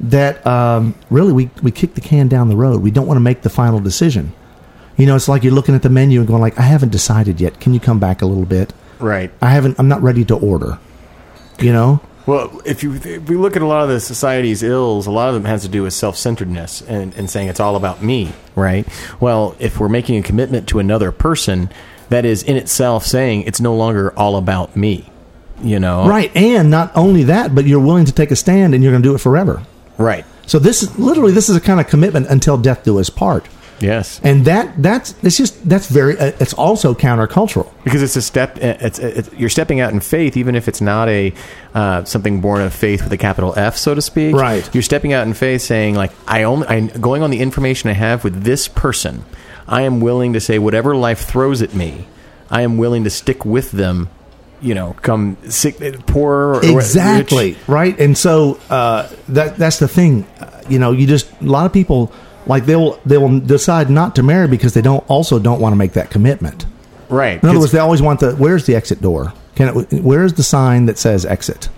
that 0.00 0.46
um, 0.46 0.94
really 1.10 1.32
we 1.32 1.50
we 1.62 1.70
kick 1.70 1.94
the 1.94 2.00
can 2.00 2.28
down 2.28 2.48
the 2.48 2.56
road? 2.56 2.82
We 2.82 2.90
don't 2.90 3.06
want 3.06 3.16
to 3.16 3.22
make 3.22 3.42
the 3.42 3.50
final 3.50 3.80
decision. 3.80 4.32
You 4.96 5.06
know, 5.06 5.16
it's 5.16 5.28
like 5.28 5.42
you're 5.42 5.52
looking 5.52 5.74
at 5.74 5.82
the 5.82 5.90
menu 5.90 6.20
and 6.20 6.28
going 6.28 6.40
like, 6.40 6.58
I 6.58 6.62
haven't 6.62 6.90
decided 6.90 7.40
yet. 7.40 7.60
Can 7.60 7.74
you 7.74 7.80
come 7.80 7.98
back 7.98 8.22
a 8.22 8.26
little 8.26 8.46
bit? 8.46 8.72
right. 9.00 9.30
I 9.42 9.50
haven't. 9.50 9.78
I'm 9.78 9.88
not 9.88 10.02
ready 10.02 10.24
to 10.26 10.36
order. 10.36 10.78
You 11.58 11.72
know. 11.72 12.00
Well, 12.26 12.62
if 12.64 12.82
you 12.82 12.94
if 12.94 13.28
we 13.28 13.36
look 13.36 13.54
at 13.54 13.60
a 13.60 13.66
lot 13.66 13.82
of 13.82 13.90
the 13.90 14.00
society's 14.00 14.62
ills, 14.62 15.06
a 15.06 15.10
lot 15.10 15.28
of 15.28 15.34
them 15.34 15.44
has 15.44 15.62
to 15.62 15.68
do 15.68 15.82
with 15.82 15.92
self 15.92 16.16
centeredness 16.16 16.80
and, 16.82 17.12
and 17.14 17.28
saying 17.28 17.48
it's 17.48 17.60
all 17.60 17.76
about 17.76 18.02
me, 18.02 18.32
right? 18.54 18.86
Well, 19.20 19.56
if 19.58 19.78
we're 19.78 19.90
making 19.90 20.18
a 20.18 20.22
commitment 20.22 20.66
to 20.68 20.78
another 20.78 21.12
person, 21.12 21.68
that 22.08 22.24
is 22.24 22.42
in 22.42 22.56
itself 22.56 23.04
saying 23.04 23.42
it's 23.42 23.60
no 23.60 23.74
longer 23.74 24.16
all 24.18 24.36
about 24.36 24.74
me, 24.74 25.10
you 25.62 25.78
know? 25.78 26.06
Right, 26.08 26.34
and 26.34 26.70
not 26.70 26.92
only 26.96 27.24
that, 27.24 27.54
but 27.54 27.66
you're 27.66 27.80
willing 27.80 28.06
to 28.06 28.12
take 28.12 28.30
a 28.30 28.36
stand 28.36 28.74
and 28.74 28.82
you're 28.82 28.92
going 28.92 29.02
to 29.02 29.08
do 29.08 29.14
it 29.14 29.18
forever. 29.18 29.62
Right. 29.98 30.24
So 30.46 30.58
this 30.58 30.82
is 30.82 30.98
literally 30.98 31.32
this 31.32 31.48
is 31.48 31.56
a 31.56 31.60
kind 31.60 31.80
of 31.80 31.88
commitment 31.88 32.28
until 32.28 32.56
death 32.56 32.84
do 32.84 32.98
us 32.98 33.10
part. 33.10 33.46
Yes. 33.80 34.20
and 34.22 34.44
that 34.46 34.80
that's 34.82 35.14
it's 35.22 35.36
just 35.36 35.68
that's 35.68 35.88
very 35.88 36.18
uh, 36.18 36.32
it's 36.40 36.54
also 36.54 36.94
countercultural. 36.94 37.70
because 37.84 38.02
it's 38.02 38.16
a 38.16 38.22
step 38.22 38.56
it's, 38.58 38.98
it's 38.98 39.32
you're 39.34 39.50
stepping 39.50 39.80
out 39.80 39.92
in 39.92 40.00
faith 40.00 40.36
even 40.36 40.54
if 40.54 40.68
it's 40.68 40.80
not 40.80 41.08
a 41.08 41.32
uh, 41.74 42.04
something 42.04 42.40
born 42.40 42.62
of 42.62 42.72
faith 42.72 43.02
with 43.04 43.12
a 43.12 43.16
capital 43.18 43.52
F 43.56 43.76
so 43.76 43.94
to 43.94 44.00
speak 44.02 44.34
Right. 44.34 44.68
you're 44.74 44.82
stepping 44.82 45.12
out 45.12 45.26
in 45.26 45.34
faith 45.34 45.62
saying 45.62 45.94
like 45.94 46.12
I 46.26 46.44
only 46.44 46.66
I 46.68 46.80
going 46.86 47.22
on 47.22 47.30
the 47.30 47.40
information 47.40 47.90
I 47.90 47.94
have 47.94 48.24
with 48.24 48.42
this 48.44 48.68
person 48.68 49.24
I 49.66 49.82
am 49.82 50.00
willing 50.00 50.32
to 50.34 50.40
say 50.40 50.58
whatever 50.58 50.94
life 50.96 51.20
throws 51.20 51.62
at 51.62 51.74
me 51.74 52.06
I 52.50 52.62
am 52.62 52.76
willing 52.78 53.04
to 53.04 53.10
stick 53.10 53.44
with 53.44 53.70
them 53.72 54.08
you 54.62 54.74
know 54.74 54.94
come 55.02 55.36
sick 55.50 55.76
poor 56.06 56.54
or 56.54 56.60
rich. 56.60 56.70
exactly 56.70 57.56
right 57.66 57.98
and 58.00 58.16
so 58.16 58.58
uh, 58.70 59.08
that 59.28 59.56
that's 59.56 59.78
the 59.78 59.88
thing 59.88 60.24
uh, 60.40 60.62
you 60.68 60.78
know 60.78 60.92
you 60.92 61.06
just 61.06 61.28
a 61.42 61.44
lot 61.44 61.66
of 61.66 61.72
people 61.72 62.12
like 62.46 62.66
they'll 62.66 62.98
they 63.06 63.18
will 63.18 63.40
decide 63.40 63.90
not 63.90 64.14
to 64.16 64.22
marry 64.22 64.48
because 64.48 64.74
they 64.74 64.82
don't 64.82 65.04
also 65.10 65.38
don't 65.38 65.60
want 65.60 65.72
to 65.72 65.76
make 65.76 65.92
that 65.92 66.10
commitment 66.10 66.66
right 67.08 67.42
in 67.42 67.48
other 67.48 67.58
words 67.58 67.72
they 67.72 67.78
always 67.78 68.02
want 68.02 68.20
the 68.20 68.32
where's 68.36 68.66
the 68.66 68.74
exit 68.74 69.00
door 69.00 69.32
can 69.54 69.68
it 69.76 70.02
where's 70.02 70.32
the 70.34 70.42
sign 70.42 70.86
that 70.86 70.98
says 70.98 71.24
exit 71.26 71.68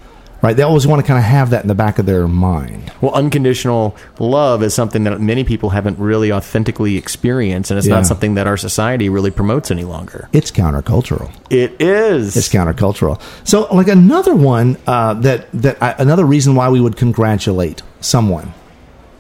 right 0.43 0.57
they 0.57 0.63
always 0.63 0.87
want 0.87 1.01
to 1.01 1.07
kind 1.07 1.19
of 1.19 1.25
have 1.25 1.51
that 1.51 1.63
in 1.63 1.69
the 1.69 1.75
back 1.75 1.99
of 1.99 2.07
their 2.07 2.29
mind 2.29 2.93
Well, 3.01 3.13
unconditional 3.15 3.97
love 4.19 4.63
is 4.63 4.73
something 4.75 5.05
that 5.05 5.21
many 5.21 5.45
people 5.45 5.71
haven't 5.71 5.99
really 5.99 6.31
authentically 6.33 6.97
experienced, 6.97 7.71
and 7.71 7.79
it's 7.79 7.87
Yeah. 7.87 7.97
not 7.97 8.07
something 8.07 8.35
that 8.35 8.47
our 8.47 8.57
society 8.57 9.09
really 9.09 9.31
promotes 9.31 9.71
any 9.71 9.85
longer. 9.85 10.29
it's 10.33 10.51
countercultural 10.51 11.31
It 11.51 11.81
is. 11.81 12.37
It's 12.37 12.49
countercultural. 12.49 13.21
So, 13.45 13.67
like 13.75 13.89
another 13.89 14.35
one 14.35 14.77
uh, 14.87 15.15
that 15.15 15.47
that 15.55 15.83
I, 15.83 15.95
another 15.99 16.25
reason 16.25 16.55
why 16.55 16.69
we 16.69 16.81
would 16.81 16.97
congratulate 16.97 17.83
someone 18.01 18.53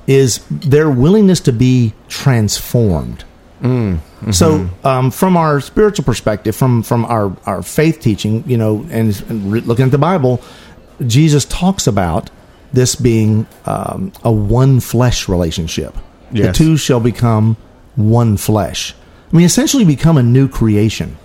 is 0.06 0.44
their 0.50 0.90
willingness 0.90 1.40
to 1.40 1.52
be 1.52 1.92
transformed. 2.08 3.24
So, 4.32 4.68
um, 4.84 5.10
from 5.10 5.36
our 5.36 5.60
spiritual 5.60 6.04
perspective, 6.04 6.54
from 6.54 6.82
from 6.82 7.04
our 7.06 7.36
our 7.46 7.62
faith 7.62 8.00
teaching, 8.00 8.44
you 8.46 8.56
know, 8.58 8.86
and, 8.90 9.18
and 9.28 9.52
re- 9.52 9.60
looking 9.60 9.86
at 9.86 9.90
the 9.90 9.98
Bible, 9.98 10.42
Jesus 11.06 11.44
talks 11.46 11.86
about 11.86 12.30
this 12.72 12.94
being 12.94 13.46
um, 13.64 14.12
a 14.22 14.32
one 14.32 14.80
flesh 14.80 15.28
relationship. 15.28 15.96
The 16.48 16.52
two 16.52 16.76
shall 16.76 17.00
become 17.00 17.56
one 17.94 18.36
flesh. 18.36 18.94
I 19.32 19.36
mean, 19.36 19.46
essentially, 19.46 19.84
become 19.84 20.18
a 20.18 20.22
new 20.22 20.48
creation. 20.48 21.16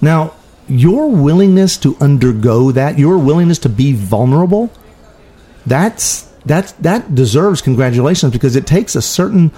Now, 0.00 0.34
your 0.68 1.10
willingness 1.10 1.76
to 1.78 1.96
undergo 2.00 2.72
that, 2.72 2.98
your 2.98 3.18
willingness 3.18 3.58
to 3.60 3.68
be 3.68 3.92
vulnerable, 3.92 4.70
that's 5.66 6.29
that's 6.50 6.72
that 6.72 7.14
deserves 7.14 7.62
congratulations 7.62 8.32
because 8.32 8.56
it 8.56 8.66
takes 8.66 8.96
a 8.96 9.02
certain 9.02 9.52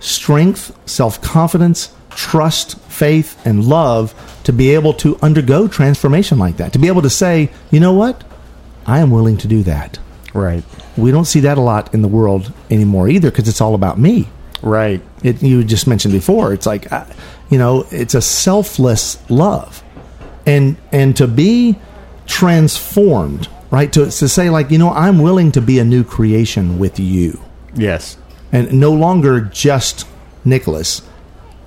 strength, 0.00 0.62
self-confidence, 0.88 1.92
trust, 2.10 2.78
faith, 2.82 3.44
and 3.44 3.64
love 3.64 4.14
to 4.44 4.52
be 4.52 4.70
able 4.74 4.94
to 4.94 5.18
undergo 5.20 5.66
transformation 5.66 6.38
like 6.38 6.56
that. 6.58 6.72
To 6.74 6.78
be 6.78 6.86
able 6.88 7.02
to 7.02 7.10
say, 7.10 7.50
"You 7.70 7.80
know 7.80 7.92
what? 7.92 8.22
I 8.86 9.00
am 9.00 9.10
willing 9.10 9.36
to 9.38 9.48
do 9.48 9.62
that." 9.64 9.98
right. 10.34 10.62
We 10.96 11.10
don't 11.10 11.24
see 11.24 11.40
that 11.40 11.58
a 11.58 11.60
lot 11.60 11.92
in 11.94 12.02
the 12.02 12.08
world 12.08 12.52
anymore 12.70 13.08
either 13.08 13.30
because 13.30 13.48
it's 13.48 13.60
all 13.60 13.74
about 13.74 13.98
me 13.98 14.28
Right. 14.62 15.00
it 15.22 15.42
you 15.42 15.64
just 15.64 15.86
mentioned 15.86 16.12
before 16.12 16.52
it's 16.52 16.66
like 16.66 16.92
uh, 16.92 17.04
you 17.50 17.58
know 17.58 17.86
it's 17.90 18.14
a 18.14 18.20
selfless 18.20 19.18
love 19.30 19.82
and 20.46 20.76
and 20.92 21.16
to 21.16 21.26
be 21.26 21.76
transformed 22.26 23.48
right? 23.70 23.92
To, 23.92 24.06
to 24.06 24.28
say 24.28 24.50
like 24.50 24.70
you 24.70 24.78
know 24.78 24.90
i'm 24.90 25.18
willing 25.18 25.52
to 25.52 25.60
be 25.60 25.78
a 25.78 25.84
new 25.84 26.04
creation 26.04 26.78
with 26.78 26.98
you. 26.98 27.40
Yes. 27.74 28.16
and 28.52 28.72
no 28.72 28.92
longer 28.92 29.40
just 29.40 30.06
nicholas. 30.44 31.02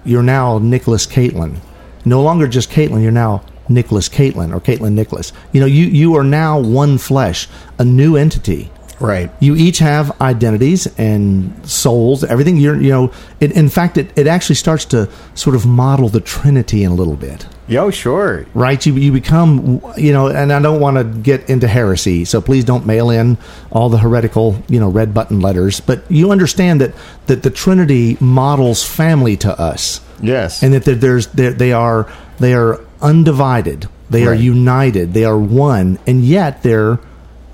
You're 0.03 0.23
now 0.23 0.57
nicholas 0.57 1.05
caitlin. 1.05 1.57
No 2.05 2.21
longer 2.21 2.47
just 2.47 2.69
caitlin 2.71 3.03
you're 3.03 3.11
now 3.11 3.43
nicholas 3.69 4.09
caitlin 4.09 4.53
or 4.53 4.59
caitlin 4.59 4.93
nicholas. 4.93 5.31
You 5.51 5.59
know 5.61 5.67
you 5.67 5.85
you 5.85 6.15
are 6.15 6.23
now 6.23 6.59
one 6.59 6.97
flesh 6.97 7.47
a 7.77 7.85
new 7.85 8.15
entity 8.15 8.71
Right. 9.01 9.31
you 9.39 9.55
each 9.55 9.79
have 9.79 10.19
identities 10.21 10.87
and 10.97 11.53
souls 11.67 12.23
everything. 12.23 12.57
You're 12.57 12.79
you 12.79 12.89
know 12.89 13.13
it, 13.39 13.51
in 13.51 13.69
fact 13.69 13.97
it, 13.97 14.11
it 14.15 14.27
actually 14.27 14.55
starts 14.55 14.85
to 14.85 15.09
sort 15.33 15.55
of 15.55 15.65
model 15.65 16.07
the 16.09 16.21
trinity 16.21 16.83
in 16.83 16.91
a 16.91 16.95
little 16.95 17.15
bit. 17.15 17.47
Yo, 17.67 17.89
sure. 17.89 18.45
right? 18.53 18.85
You, 18.85 18.95
you 18.95 19.11
become 19.11 19.81
you 19.97 20.11
know 20.13 20.27
and 20.27 20.51
i 20.51 20.61
don't 20.61 20.79
want 20.79 20.97
to 20.97 21.03
get 21.03 21.49
into 21.49 21.67
heresy 21.67 22.25
so 22.25 22.41
please 22.41 22.65
don't 22.65 22.85
mail 22.85 23.09
in 23.09 23.37
all 23.71 23.89
the 23.89 23.97
heretical 23.97 24.61
you 24.67 24.79
know 24.79 24.89
red 24.89 25.13
button 25.13 25.39
letters. 25.39 25.79
But 25.79 26.09
you 26.09 26.31
understand 26.31 26.81
that 26.81 26.93
that 27.27 27.43
the 27.43 27.49
trinity 27.49 28.17
models 28.19 28.83
family 28.83 29.37
to 29.37 29.59
us. 29.59 30.01
Yes. 30.23 30.61
and 30.61 30.73
that 30.75 30.85
there's 31.01 31.27
they 31.27 31.73
are 31.73 32.11
they 32.39 32.53
are 32.53 32.79
undivided. 33.01 33.87
They 34.11 34.27
are 34.27 34.35
united. 34.35 35.13
They 35.13 35.23
are 35.25 35.37
one. 35.37 35.97
And 36.05 36.23
yet 36.23 36.63
they're 36.63 36.99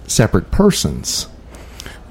separate 0.08 0.52
persons 0.52 1.28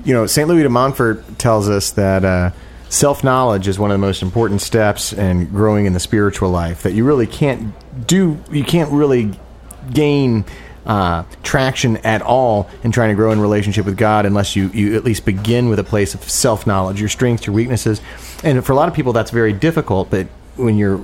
you 0.07 0.15
know, 0.15 0.27
St. 0.27 0.49
Louis 0.49 0.63
de 0.63 0.69
Montfort 0.69 1.39
tells 1.39 1.69
us 1.69 1.91
that 1.93 2.25
uh, 2.25 2.53
self 2.89 3.25
knowledge 3.25 3.67
is 3.67 3.77
one 3.77 3.91
of 3.91 3.97
the 3.97 4.07
most 4.07 4.23
important 4.23 4.63
steps 4.63 5.13
in 5.13 5.47
growing 5.47 5.85
in 5.85 5.93
the 5.93 6.01
spiritual 6.01 6.49
life. 6.49 6.85
That 6.85 6.93
you 6.93 7.05
really 7.05 7.27
can't 7.27 7.75
do, 8.07 8.39
you 8.51 8.63
can't 8.63 8.91
really 8.93 9.33
gain 9.93 10.45
uh, 10.87 11.25
traction 11.43 11.97
at 11.99 12.23
all 12.23 12.71
in 12.85 12.93
trying 12.93 13.09
to 13.09 13.17
grow 13.17 13.33
in 13.33 13.41
relationship 13.41 13.85
with 13.85 13.97
God 13.97 14.25
unless 14.25 14.55
you, 14.55 14.69
you 14.69 14.95
at 14.95 15.03
least 15.03 15.25
begin 15.25 15.69
with 15.69 15.81
a 15.81 15.85
place 15.85 16.15
of 16.15 16.23
self 16.23 16.69
knowledge, 16.69 17.01
your 17.01 17.09
strengths, 17.09 17.45
your 17.45 17.55
weaknesses. 17.55 18.01
And 18.45 18.65
for 18.65 18.73
a 18.73 18.77
lot 18.77 18.89
of 18.89 18.95
people, 18.95 19.13
that's 19.13 19.33
very 19.33 19.53
difficult. 19.53 20.09
But 20.09 20.29
when 20.55 20.79
you're 20.79 20.99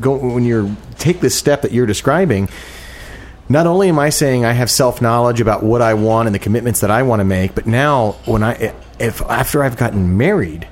go, 0.00 0.16
when 0.16 0.44
you're 0.44 0.68
take 0.98 1.20
this 1.20 1.36
step 1.36 1.62
that 1.62 1.70
you're 1.70 1.86
describing, 1.86 2.48
not 3.48 3.66
only 3.66 3.88
am 3.88 3.98
I 3.98 4.10
saying 4.10 4.44
I 4.44 4.52
have 4.52 4.70
self 4.70 5.00
knowledge 5.00 5.40
about 5.40 5.62
what 5.62 5.82
I 5.82 5.94
want 5.94 6.26
and 6.26 6.34
the 6.34 6.38
commitments 6.38 6.80
that 6.80 6.90
I 6.90 7.02
want 7.02 7.20
to 7.20 7.24
make, 7.24 7.54
but 7.54 7.66
now 7.66 8.12
when 8.24 8.42
I 8.42 8.74
if 8.98 9.22
after 9.22 9.62
I've 9.62 9.76
gotten 9.76 10.16
married, 10.16 10.68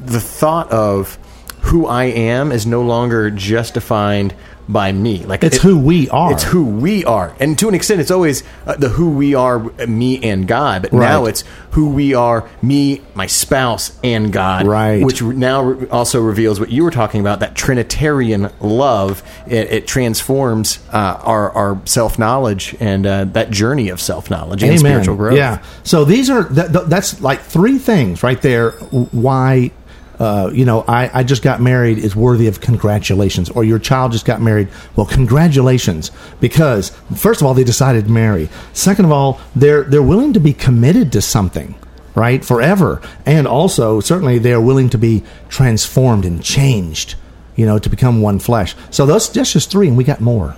the 0.00 0.20
thought 0.20 0.70
of 0.70 1.18
who 1.62 1.86
I 1.86 2.04
am 2.04 2.52
is 2.52 2.66
no 2.66 2.82
longer 2.82 3.30
just 3.30 3.74
defined 3.74 4.34
by 4.68 4.90
me. 4.92 5.24
Like 5.24 5.44
It's 5.44 5.56
it- 5.56 5.62
who 5.62 5.78
we 5.78 6.08
are. 6.10 6.32
It's 6.32 6.42
who 6.42 6.64
we 6.64 7.04
are, 7.04 7.34
and 7.40 7.58
to 7.58 7.68
an 7.68 7.74
extent, 7.74 8.00
it's 8.00 8.10
always 8.10 8.42
uh, 8.66 8.74
the 8.76 8.88
who 8.88 9.10
we 9.10 9.34
are, 9.34 9.64
uh, 9.80 9.86
me 9.86 10.22
and 10.22 10.46
God. 10.48 10.82
But 10.82 10.92
now 10.92 11.24
it's 11.26 11.44
who 11.70 11.90
we 11.90 12.14
are, 12.14 12.48
me, 12.62 13.02
my 13.14 13.26
spouse, 13.26 13.96
and 14.02 14.32
God. 14.32 14.66
Right. 14.66 15.04
Which 15.04 15.22
now 15.22 15.62
re- 15.62 15.88
also 15.88 16.20
reveals 16.20 16.58
what 16.58 16.70
you 16.70 16.82
were 16.84 16.90
talking 16.90 17.20
about 17.20 17.40
that 17.40 17.54
Trinitarian 17.54 18.50
love. 18.60 19.22
It, 19.46 19.70
it 19.70 19.86
transforms 19.86 20.78
uh, 20.92 21.20
our, 21.22 21.50
our 21.52 21.80
self 21.84 22.18
knowledge 22.18 22.74
and 22.80 23.06
uh, 23.06 23.24
that 23.24 23.50
journey 23.50 23.88
of 23.90 24.00
self 24.00 24.30
knowledge 24.30 24.62
and 24.62 24.72
spiritual 24.80 25.16
growth. 25.16 25.36
Yeah. 25.36 25.62
So 25.84 26.04
these 26.04 26.28
are 26.30 26.44
that, 26.44 26.72
that- 26.72 26.90
that's 26.90 27.20
like 27.20 27.40
three 27.40 27.78
things 27.78 28.22
right 28.22 28.40
there. 28.40 28.72
Why, 28.72 29.70
uh, 30.18 30.50
you 30.52 30.64
know, 30.64 30.84
I, 30.88 31.10
I 31.20 31.22
just 31.22 31.42
got 31.42 31.60
married 31.60 31.98
is 31.98 32.16
worthy 32.16 32.46
of 32.48 32.60
congratulations, 32.60 33.50
or 33.50 33.64
your 33.64 33.78
child 33.78 34.12
just 34.12 34.24
got 34.24 34.40
married. 34.40 34.68
Well, 34.94 35.06
congratulations 35.06 36.10
because 36.40 36.90
first 37.14 37.40
of 37.40 37.46
all 37.46 37.54
they 37.54 37.64
decided 37.64 38.06
to 38.06 38.10
marry. 38.10 38.48
Second 38.72 39.04
of 39.04 39.12
all, 39.12 39.40
they're 39.54 39.84
they're 39.84 40.02
willing 40.02 40.32
to 40.32 40.40
be 40.40 40.52
committed 40.52 41.12
to 41.12 41.22
something. 41.22 41.74
Right, 42.14 42.42
forever, 42.42 43.02
and 43.26 43.46
also 43.46 44.00
certainly 44.00 44.38
they 44.38 44.54
are 44.54 44.60
willing 44.60 44.88
to 44.88 44.96
be 44.96 45.22
transformed 45.50 46.24
and 46.24 46.42
changed, 46.42 47.14
you 47.56 47.66
know, 47.66 47.78
to 47.78 47.90
become 47.90 48.22
one 48.22 48.38
flesh. 48.38 48.74
So 48.90 49.04
those 49.04 49.30
that's 49.30 49.52
just 49.52 49.70
three, 49.70 49.86
and 49.88 49.98
we 49.98 50.04
got 50.04 50.22
more. 50.22 50.56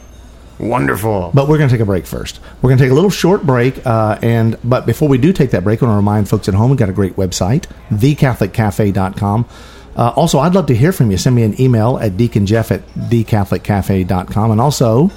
Wonderful. 0.59 1.31
But 1.35 1.49
we're 1.49 1.59
going 1.59 1.69
to 1.69 1.75
take 1.75 1.83
a 1.83 1.87
break 1.87 2.07
first. 2.07 2.41
We're 2.61 2.71
going 2.71 2.79
to 2.79 2.85
take 2.85 2.91
a 2.91 2.95
little 2.95 3.11
short 3.11 3.45
break, 3.45 3.87
uh, 3.87 4.19
and 4.23 4.59
but 4.65 4.87
before 4.87 5.09
we 5.09 5.19
do 5.19 5.33
take 5.33 5.51
that 5.53 5.65
break, 5.65 5.83
I 5.83 5.87
want 5.87 5.95
to 5.95 5.97
remind 5.97 6.29
folks 6.29 6.49
at 6.49 6.55
home 6.55 6.71
we've 6.71 6.79
got 6.79 6.89
a 6.89 6.93
great 6.93 7.17
website, 7.17 7.67
thecatholiccafe.com. 7.91 9.49
Uh, 9.97 10.13
also, 10.15 10.39
I'd 10.39 10.55
love 10.55 10.67
to 10.67 10.77
hear 10.77 10.93
from 10.93 11.11
you. 11.11 11.17
Send 11.17 11.35
me 11.35 11.43
an 11.43 11.61
email 11.61 11.99
at 11.99 12.13
deaconjeff 12.13 12.71
at 12.71 12.87
thecatholiccafe.com. 12.95 14.51
And 14.51 14.61
also, 14.61 15.11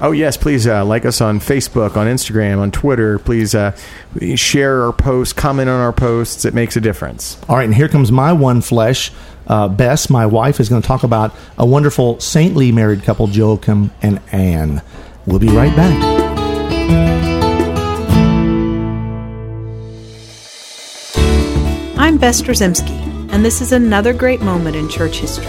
Oh 0.00 0.12
yes, 0.12 0.36
please 0.36 0.66
uh, 0.66 0.84
like 0.84 1.04
us 1.04 1.20
on 1.20 1.40
Facebook, 1.40 1.96
on 1.96 2.06
Instagram, 2.06 2.58
on 2.58 2.70
Twitter. 2.70 3.18
Please 3.18 3.54
uh, 3.54 3.76
share 4.36 4.84
our 4.84 4.92
posts, 4.92 5.32
comment 5.32 5.68
on 5.68 5.80
our 5.80 5.92
posts. 5.92 6.44
It 6.44 6.54
makes 6.54 6.76
a 6.76 6.80
difference. 6.80 7.36
all 7.48 7.56
right, 7.56 7.64
and 7.64 7.74
here 7.74 7.88
comes 7.88 8.12
my 8.12 8.32
one 8.32 8.60
flesh. 8.60 9.10
Uh, 9.48 9.66
Bess, 9.66 10.10
my 10.10 10.26
wife, 10.26 10.60
is 10.60 10.68
going 10.68 10.82
to 10.82 10.86
talk 10.86 11.04
about 11.04 11.34
a 11.56 11.64
wonderful 11.64 12.20
saintly 12.20 12.70
married 12.70 13.02
couple, 13.02 13.28
Joachim 13.28 13.90
and 14.02 14.20
Anne. 14.30 14.82
We'll 15.26 15.38
be 15.38 15.48
right 15.48 15.74
back. 15.74 16.18
I'm 21.98 22.18
Bess 22.18 22.42
Drzymski, 22.42 23.32
and 23.32 23.44
this 23.44 23.60
is 23.60 23.72
another 23.72 24.12
great 24.12 24.42
moment 24.42 24.76
in 24.76 24.88
church 24.88 25.18
history. 25.18 25.46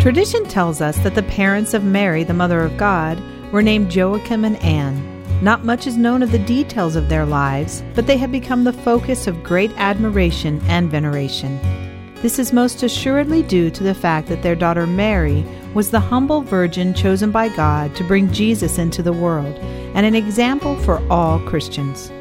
Tradition 0.00 0.44
tells 0.46 0.80
us 0.80 0.98
that 1.00 1.14
the 1.14 1.22
parents 1.22 1.74
of 1.74 1.84
Mary, 1.84 2.24
the 2.24 2.32
Mother 2.32 2.60
of 2.60 2.76
God, 2.78 3.22
were 3.52 3.62
named 3.62 3.94
Joachim 3.94 4.44
and 4.46 4.56
Anne. 4.56 5.09
Not 5.42 5.64
much 5.64 5.86
is 5.86 5.96
known 5.96 6.22
of 6.22 6.32
the 6.32 6.38
details 6.38 6.96
of 6.96 7.08
their 7.08 7.24
lives, 7.24 7.82
but 7.94 8.06
they 8.06 8.18
have 8.18 8.30
become 8.30 8.64
the 8.64 8.74
focus 8.74 9.26
of 9.26 9.42
great 9.42 9.72
admiration 9.78 10.60
and 10.66 10.90
veneration. 10.90 11.58
This 12.16 12.38
is 12.38 12.52
most 12.52 12.82
assuredly 12.82 13.42
due 13.42 13.70
to 13.70 13.82
the 13.82 13.94
fact 13.94 14.28
that 14.28 14.42
their 14.42 14.54
daughter 14.54 14.86
Mary 14.86 15.42
was 15.72 15.90
the 15.90 16.00
humble 16.00 16.42
virgin 16.42 16.92
chosen 16.92 17.30
by 17.30 17.48
God 17.48 17.96
to 17.96 18.04
bring 18.04 18.30
Jesus 18.30 18.76
into 18.76 19.02
the 19.02 19.14
world 19.14 19.56
and 19.94 20.04
an 20.04 20.14
example 20.14 20.76
for 20.80 21.00
all 21.10 21.40
Christians. 21.40 22.12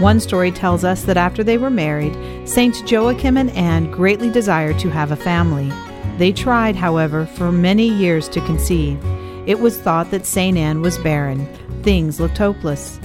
One 0.00 0.18
story 0.18 0.50
tells 0.50 0.84
us 0.84 1.02
that 1.02 1.18
after 1.18 1.44
they 1.44 1.58
were 1.58 1.68
married, 1.68 2.16
Saints 2.48 2.80
Joachim 2.90 3.36
and 3.36 3.50
Anne 3.50 3.90
greatly 3.90 4.30
desired 4.30 4.78
to 4.78 4.88
have 4.88 5.12
a 5.12 5.16
family. 5.16 5.70
They 6.16 6.32
tried, 6.32 6.76
however, 6.76 7.26
for 7.26 7.52
many 7.52 7.88
years 7.88 8.26
to 8.30 8.40
conceive. 8.46 8.98
It 9.46 9.60
was 9.60 9.78
thought 9.78 10.10
that 10.12 10.24
St. 10.24 10.56
Anne 10.56 10.80
was 10.80 10.96
barren. 10.98 11.46
Things 11.82 12.20
looked 12.20 12.38
hopeless. 12.38 13.00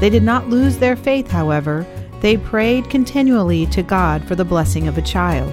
They 0.00 0.10
did 0.10 0.22
not 0.22 0.48
lose 0.48 0.78
their 0.78 0.96
faith, 0.96 1.30
however. 1.30 1.86
They 2.20 2.36
prayed 2.36 2.90
continually 2.90 3.66
to 3.66 3.82
God 3.82 4.24
for 4.26 4.34
the 4.34 4.44
blessing 4.44 4.88
of 4.88 4.96
a 4.96 5.02
child. 5.02 5.52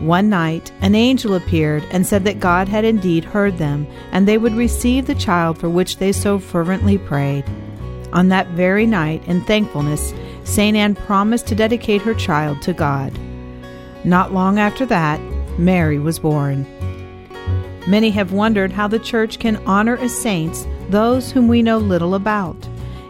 One 0.00 0.28
night, 0.28 0.72
an 0.82 0.94
angel 0.94 1.34
appeared 1.34 1.84
and 1.90 2.06
said 2.06 2.24
that 2.24 2.38
God 2.38 2.68
had 2.68 2.84
indeed 2.84 3.24
heard 3.24 3.58
them, 3.58 3.86
and 4.12 4.28
they 4.28 4.38
would 4.38 4.54
receive 4.54 5.06
the 5.06 5.14
child 5.14 5.58
for 5.58 5.70
which 5.70 5.96
they 5.96 6.12
so 6.12 6.38
fervently 6.38 6.98
prayed. 6.98 7.44
On 8.12 8.28
that 8.28 8.48
very 8.48 8.86
night, 8.86 9.26
in 9.26 9.40
thankfulness, 9.42 10.12
St. 10.44 10.76
Anne 10.76 10.94
promised 10.94 11.46
to 11.48 11.54
dedicate 11.54 12.02
her 12.02 12.14
child 12.14 12.62
to 12.62 12.72
God. 12.72 13.12
Not 14.04 14.32
long 14.32 14.58
after 14.58 14.86
that, 14.86 15.20
Mary 15.58 15.98
was 15.98 16.18
born. 16.18 16.66
Many 17.86 18.10
have 18.10 18.32
wondered 18.32 18.72
how 18.72 18.88
the 18.88 18.98
Church 18.98 19.38
can 19.38 19.56
honor 19.66 19.94
a 19.94 20.08
saints 20.08 20.66
those 20.90 21.30
whom 21.30 21.48
we 21.48 21.62
know 21.62 21.78
little 21.78 22.14
about. 22.14 22.56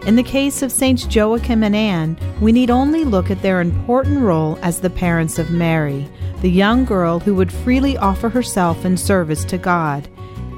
In 0.07 0.17
the 0.17 0.23
case 0.23 0.63
of 0.63 0.71
Saints 0.71 1.07
Joachim 1.13 1.65
and 1.65 1.75
Anne, 1.75 2.17
we 2.41 2.53
need 2.53 2.71
only 2.71 3.05
look 3.05 3.31
at 3.31 3.43
their 3.43 3.61
important 3.61 4.21
role 4.21 4.59
as 4.63 4.81
the 4.81 4.91
parents 4.91 5.39
of 5.39 5.51
Mary, 5.51 6.09
the 6.43 6.51
young 6.51 6.85
girl 6.85 7.19
who 7.19 7.35
would 7.35 7.51
freely 7.51 7.97
offer 7.97 8.29
herself 8.29 8.85
in 8.85 8.97
service 8.97 9.45
to 9.47 9.59
God 9.59 10.09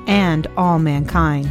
and 0.07 0.47
all 0.57 0.79
mankind. 0.79 1.49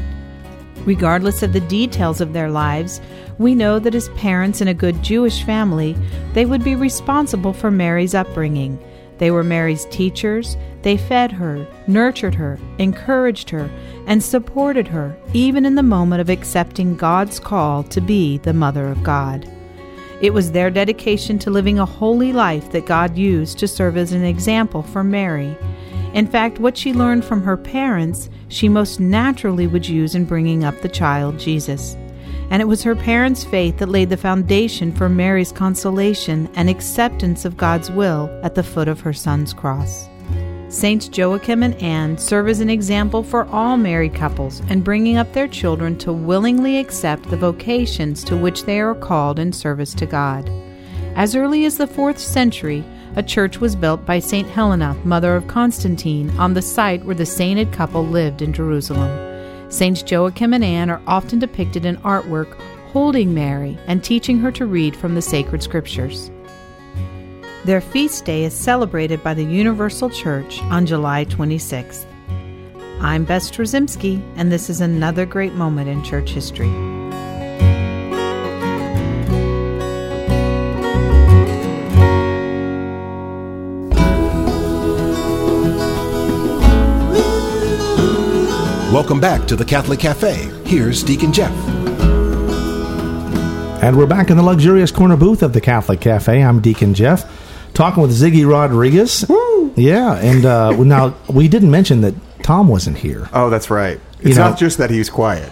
Regardless 0.86 1.44
of 1.44 1.54
the 1.54 1.60
details 1.62 2.22
of 2.22 2.34
their 2.34 2.50
lives, 2.50 3.02
we 3.40 3.56
know 3.56 3.80
that 3.80 3.96
as 3.96 4.10
parents 4.10 4.62
in 4.62 4.68
a 4.68 4.74
good 4.74 5.04
Jewish 5.04 5.44
family, 5.44 5.96
they 6.34 6.46
would 6.46 6.64
be 6.64 6.76
responsible 6.76 7.54
for 7.54 7.72
Mary's 7.72 8.16
upbringing. 8.16 8.80
They 9.18 9.32
were 9.32 9.44
Mary's 9.44 9.86
teachers, 9.86 10.58
they 10.84 10.98
fed 10.98 11.32
her, 11.32 11.68
nurtured 11.88 12.36
her, 12.36 12.60
encouraged 12.78 13.50
her, 13.50 13.70
and 14.06 14.24
supported 14.24 14.88
her, 14.88 15.18
even 15.34 15.66
in 15.66 15.76
the 15.76 15.84
moment 15.84 16.22
of 16.22 16.30
accepting 16.30 16.96
God's 16.96 17.40
call 17.40 17.84
to 17.84 18.00
be 18.00 18.38
the 18.38 18.54
Mother 18.54 18.88
of 18.88 19.04
God. 19.04 19.52
It 20.22 20.34
was 20.34 20.52
their 20.52 20.72
dedication 20.72 21.38
to 21.40 21.52
living 21.52 21.78
a 21.78 21.86
holy 21.86 22.34
life 22.34 22.72
that 22.72 22.86
God 22.86 23.18
used 23.18 23.60
to 23.60 23.68
serve 23.68 23.98
as 23.98 24.14
an 24.14 24.24
example 24.24 24.82
for 24.82 25.04
Mary. 25.04 25.56
In 26.14 26.26
fact, 26.26 26.60
what 26.60 26.78
she 26.78 26.94
learned 26.94 27.26
from 27.26 27.44
her 27.44 27.58
parents, 27.58 28.30
she 28.48 28.70
most 28.70 29.00
naturally 29.00 29.68
would 29.68 29.88
use 29.88 30.16
in 30.16 30.26
bringing 30.26 30.64
up 30.64 30.82
the 30.82 30.90
child 30.90 31.38
Jesus. 31.38 31.96
And 32.50 32.62
it 32.62 32.66
was 32.66 32.84
her 32.84 32.96
parents' 32.96 33.44
faith 33.44 33.78
that 33.78 33.90
laid 33.90 34.10
the 34.10 34.18
foundation 34.18 34.94
for 34.94 35.10
Mary's 35.10 35.52
consolation 35.52 36.50
and 36.56 36.70
acceptance 36.70 37.46
of 37.46 37.58
God's 37.58 37.92
will 37.92 38.30
at 38.44 38.56
the 38.56 38.64
foot 38.64 38.88
of 38.88 39.02
her 39.02 39.14
son's 39.14 39.54
cross. 39.54 40.08
Saints 40.70 41.10
Joachim 41.12 41.64
and 41.64 41.76
Anne 41.76 42.18
serve 42.18 42.50
as 42.50 42.60
an 42.60 42.70
example 42.70 43.24
for 43.24 43.46
all 43.48 43.78
married 43.78 44.14
couples 44.14 44.60
in 44.70 44.82
bringing 44.82 45.16
up 45.16 45.32
their 45.32 45.48
children 45.48 45.98
to 46.00 46.12
willingly 46.12 46.78
accept 46.78 47.30
the 47.30 47.38
vocations 47.38 48.24
to 48.26 48.36
which 48.36 48.64
they 48.64 48.82
are 48.82 48.96
called 48.96 49.40
in 49.40 49.54
service 49.54 49.94
to 49.94 50.06
God. 50.06 50.50
As 51.16 51.36
early 51.36 51.66
as 51.66 51.78
the 51.78 51.88
4th 51.88 52.20
century, 52.20 52.84
a 53.16 53.24
church 53.24 53.60
was 53.60 53.76
built 53.76 54.06
by 54.06 54.20
St. 54.20 54.48
Helena, 54.48 54.96
mother 55.04 55.36
of 55.36 55.48
Constantine, 55.48 56.30
on 56.38 56.54
the 56.54 56.62
site 56.62 57.04
where 57.06 57.16
the 57.16 57.26
sainted 57.26 57.72
couple 57.72 58.06
lived 58.06 58.42
in 58.42 58.54
Jerusalem. 58.54 59.27
Saints 59.70 60.04
Joachim 60.10 60.54
and 60.54 60.64
Anne 60.64 60.90
are 60.90 61.02
often 61.08 61.40
depicted 61.40 61.86
in 61.86 61.98
artwork 61.98 62.54
holding 62.92 63.34
Mary 63.34 63.78
and 63.86 64.04
teaching 64.04 64.40
her 64.40 64.52
to 64.54 64.66
read 64.66 64.96
from 64.96 65.14
the 65.14 65.22
sacred 65.22 65.62
scriptures. 65.62 66.32
Their 67.66 67.82
feast 67.82 68.24
day 68.24 68.46
is 68.46 68.54
celebrated 68.54 69.22
by 69.24 69.34
the 69.34 69.44
Universal 69.44 70.12
Church 70.12 70.62
on 70.64 70.86
July 70.86 71.26
26th. 71.26 72.06
I'm 73.02 73.26
Bess 73.26 73.52
Trzymski, 73.52 74.24
and 74.38 74.52
this 74.52 74.70
is 74.70 74.80
another 74.80 75.26
great 75.26 75.54
moment 75.54 75.90
in 75.90 76.04
church 76.04 76.30
history. 76.30 76.87
Welcome 89.08 89.22
back 89.22 89.48
to 89.48 89.56
the 89.56 89.64
Catholic 89.64 90.00
Cafe. 90.02 90.34
Here's 90.66 91.02
Deacon 91.02 91.32
Jeff. 91.32 91.50
And 93.82 93.98
we're 93.98 94.06
back 94.06 94.30
in 94.30 94.36
the 94.36 94.44
luxurious 94.44 94.92
corner 94.92 95.16
booth 95.16 95.44
of 95.44 95.54
the 95.54 95.62
Catholic 95.62 96.02
Cafe. 96.02 96.44
I'm 96.44 96.60
Deacon 96.60 96.94
Jeff, 96.94 97.24
talking 97.74 98.04
with 98.04 98.12
Ziggy 98.12 98.46
Rodriguez. 98.46 99.24
Woo! 99.30 99.72
Yeah, 99.78 100.16
and 100.18 100.46
uh, 100.46 100.72
now 100.84 101.16
we 101.30 101.48
didn't 101.48 101.72
mention 101.72 102.02
that 102.02 102.16
Tom 102.44 102.68
wasn't 102.68 102.98
here. 102.98 103.30
Oh, 103.32 103.50
that's 103.50 103.70
right. 103.70 103.98
You 104.20 104.28
It's 104.32 104.38
know- 104.38 104.50
not 104.50 104.60
just 104.60 104.78
that 104.80 104.90
he's 104.90 105.10
quiet. 105.10 105.50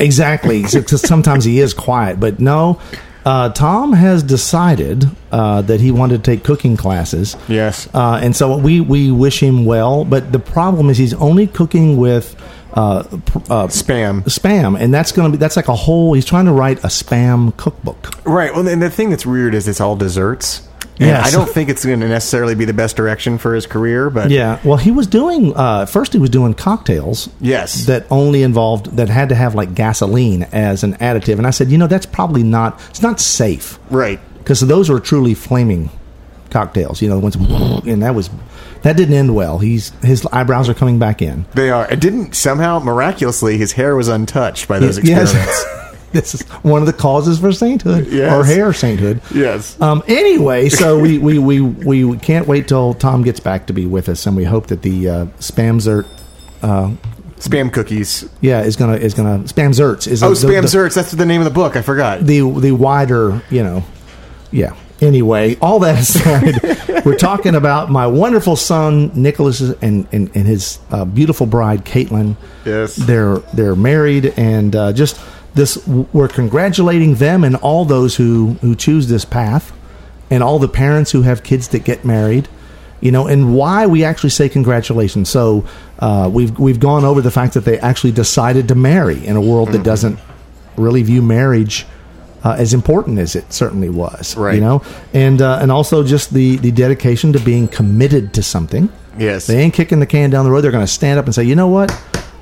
Exactly. 0.00 0.62
'cause 0.64 1.06
sometimes 1.06 1.44
he 1.44 1.60
is 1.60 1.74
quiet, 1.74 2.18
but 2.18 2.40
no. 2.40 2.80
Uh, 3.24 3.48
Tom 3.50 3.92
has 3.92 4.24
decided 4.24 5.08
uh, 5.30 5.62
that 5.62 5.80
he 5.80 5.92
wanted 5.92 6.24
to 6.24 6.30
take 6.32 6.42
cooking 6.42 6.76
classes. 6.76 7.36
Yes. 7.46 7.88
Uh, 7.94 8.18
and 8.20 8.34
so 8.34 8.56
we, 8.56 8.80
we 8.80 9.12
wish 9.12 9.40
him 9.40 9.64
well, 9.64 10.04
but 10.04 10.32
the 10.32 10.40
problem 10.40 10.90
is 10.90 10.98
he's 10.98 11.14
only 11.14 11.46
cooking 11.46 11.96
with 11.96 12.34
uh, 12.74 12.98
uh, 13.00 13.66
Spam. 13.68 14.22
spam, 14.24 14.78
and 14.78 14.92
that's 14.92 15.12
going 15.12 15.30
to 15.30 15.36
be 15.36 15.40
that's 15.40 15.56
like 15.56 15.68
a 15.68 15.74
whole. 15.74 16.14
He's 16.14 16.24
trying 16.24 16.46
to 16.46 16.52
write 16.52 16.78
a 16.78 16.88
spam 16.88 17.56
cookbook. 17.56 18.24
Right. 18.26 18.54
Well, 18.54 18.66
and 18.66 18.82
the 18.82 18.90
thing 18.90 19.10
that's 19.10 19.26
weird 19.26 19.54
is 19.54 19.68
it's 19.68 19.80
all 19.80 19.96
desserts. 19.96 20.68
Yes. 20.98 21.26
I 21.26 21.36
don't 21.36 21.48
think 21.48 21.68
it's 21.68 21.84
going 21.84 22.00
to 22.00 22.08
necessarily 22.08 22.54
be 22.54 22.64
the 22.64 22.72
best 22.72 22.96
direction 22.96 23.38
for 23.38 23.54
his 23.54 23.66
career, 23.66 24.10
but 24.10 24.30
Yeah. 24.30 24.60
Well, 24.64 24.76
he 24.76 24.90
was 24.90 25.06
doing 25.06 25.54
uh, 25.56 25.86
first. 25.86 26.12
He 26.12 26.18
was 26.18 26.30
doing 26.30 26.54
cocktails. 26.54 27.28
Yes. 27.40 27.86
That 27.86 28.06
only 28.10 28.42
involved 28.42 28.96
that 28.96 29.08
had 29.08 29.30
to 29.30 29.34
have 29.34 29.54
like 29.54 29.74
gasoline 29.74 30.44
as 30.52 30.84
an 30.84 30.94
additive, 30.94 31.38
and 31.38 31.46
I 31.46 31.50
said, 31.50 31.70
you 31.70 31.78
know, 31.78 31.86
that's 31.86 32.06
probably 32.06 32.42
not. 32.42 32.80
It's 32.90 33.02
not 33.02 33.20
safe 33.20 33.78
right. 33.90 34.20
because 34.38 34.60
those 34.60 34.90
were 34.90 35.00
truly 35.00 35.34
flaming 35.34 35.90
cocktails. 36.50 37.02
You 37.02 37.08
know, 37.08 37.16
the 37.16 37.22
ones 37.22 37.36
and 37.86 38.02
that 38.02 38.14
was 38.14 38.30
that 38.82 38.96
didn't 38.96 39.14
end 39.14 39.34
well. 39.34 39.58
He's 39.58 39.90
his 40.02 40.26
eyebrows 40.26 40.68
are 40.68 40.74
coming 40.74 40.98
back 40.98 41.22
in. 41.22 41.44
They 41.54 41.70
are. 41.70 41.90
It 41.90 42.00
didn't 42.00 42.34
somehow 42.34 42.78
miraculously 42.80 43.58
his 43.58 43.72
hair 43.72 43.96
was 43.96 44.08
untouched 44.08 44.68
by 44.68 44.78
those 44.78 44.98
Yes. 45.02 45.32
experiments. 45.34 45.64
this 46.12 46.34
is 46.34 46.42
one 46.62 46.82
of 46.82 46.86
the 46.86 46.92
causes 46.92 47.38
for 47.38 47.52
sainthood 47.52 48.06
Yes. 48.08 48.32
or 48.32 48.44
hair 48.44 48.72
sainthood. 48.72 49.20
yes. 49.34 49.80
Um, 49.80 50.02
anyway, 50.08 50.68
so 50.68 50.98
we, 50.98 51.16
we, 51.28 51.38
we, 51.38 51.60
we 51.62 52.18
can't 52.18 52.46
wait 52.46 52.68
till 52.68 52.92
Tom 52.94 53.22
gets 53.22 53.40
back 53.40 53.66
to 53.68 53.72
be 53.72 53.86
with 53.86 54.08
us, 54.10 54.26
and 54.26 54.36
we 54.36 54.44
hope 54.44 54.66
that 54.66 54.82
the 54.82 55.08
uh, 55.08 55.24
spam 55.38 55.80
zert, 55.80 56.06
Spam 57.38 57.72
cookies. 57.72 58.28
yeah, 58.40 58.62
is 58.62 58.76
gonna 58.76 58.94
is 58.96 59.14
gonna 59.14 59.40
spam 59.44 59.70
zerts 59.70 60.06
is 60.06 60.22
Oh, 60.22 60.32
the, 60.34 60.46
Spam 60.46 60.62
the, 60.62 60.68
Zerts. 60.78 60.94
That's 60.94 61.10
the 61.10 61.26
name 61.26 61.40
of 61.40 61.44
the 61.44 61.50
book. 61.50 61.74
I 61.76 61.82
forgot. 61.82 62.20
the 62.24 62.40
the 62.60 62.70
wider, 62.72 63.42
you 63.50 63.64
know, 63.64 63.82
yeah. 64.52 64.76
Anyway, 65.02 65.56
all 65.60 65.80
that 65.80 65.98
aside, 65.98 67.04
we're 67.04 67.16
talking 67.18 67.54
about 67.54 67.90
my 67.90 68.06
wonderful 68.06 68.56
son 68.56 69.10
Nicholas 69.14 69.60
and 69.60 70.06
and, 70.12 70.30
and 70.34 70.46
his 70.46 70.78
uh, 70.90 71.04
beautiful 71.04 71.46
bride 71.46 71.84
Caitlin. 71.84 72.36
Yes. 72.64 72.94
they're 72.96 73.38
they're 73.52 73.74
married, 73.76 74.32
and 74.36 74.74
uh, 74.76 74.92
just 74.92 75.20
this 75.54 75.84
we're 75.86 76.28
congratulating 76.28 77.16
them 77.16 77.42
and 77.44 77.56
all 77.56 77.84
those 77.84 78.16
who 78.16 78.52
who 78.60 78.74
choose 78.76 79.08
this 79.08 79.24
path, 79.24 79.72
and 80.30 80.42
all 80.42 80.58
the 80.60 80.68
parents 80.68 81.10
who 81.10 81.22
have 81.22 81.42
kids 81.42 81.68
that 81.68 81.84
get 81.84 82.04
married. 82.04 82.48
You 83.00 83.10
know, 83.10 83.26
and 83.26 83.56
why 83.56 83.86
we 83.88 84.04
actually 84.04 84.30
say 84.30 84.48
congratulations. 84.48 85.28
So 85.28 85.64
uh, 85.98 86.30
we've 86.32 86.56
we've 86.56 86.78
gone 86.78 87.04
over 87.04 87.20
the 87.20 87.32
fact 87.32 87.54
that 87.54 87.64
they 87.64 87.76
actually 87.80 88.12
decided 88.12 88.68
to 88.68 88.76
marry 88.76 89.26
in 89.26 89.34
a 89.34 89.40
world 89.40 89.70
Mm-hmm. 89.70 89.78
that 89.78 89.82
doesn't 89.82 90.20
really 90.76 91.02
view 91.02 91.20
marriage 91.20 91.84
uh, 92.44 92.56
as 92.58 92.74
important 92.74 93.18
as 93.18 93.36
it 93.36 93.52
certainly 93.52 93.88
was. 93.88 94.36
Right. 94.36 94.54
You 94.54 94.60
know, 94.60 94.82
and 95.12 95.40
uh, 95.40 95.58
and 95.60 95.70
also 95.70 96.04
just 96.04 96.32
the 96.32 96.56
the 96.56 96.70
dedication 96.70 97.32
to 97.32 97.40
being 97.40 97.68
committed 97.68 98.34
to 98.34 98.42
something. 98.42 98.88
Yes. 99.18 99.46
They 99.46 99.58
ain't 99.58 99.74
kicking 99.74 100.00
the 100.00 100.06
can 100.06 100.30
down 100.30 100.44
the 100.44 100.50
road. 100.50 100.62
They're 100.62 100.72
going 100.72 100.86
to 100.86 100.92
stand 100.92 101.18
up 101.18 101.26
and 101.26 101.34
say, 101.34 101.44
you 101.44 101.54
know 101.54 101.68
what, 101.68 101.94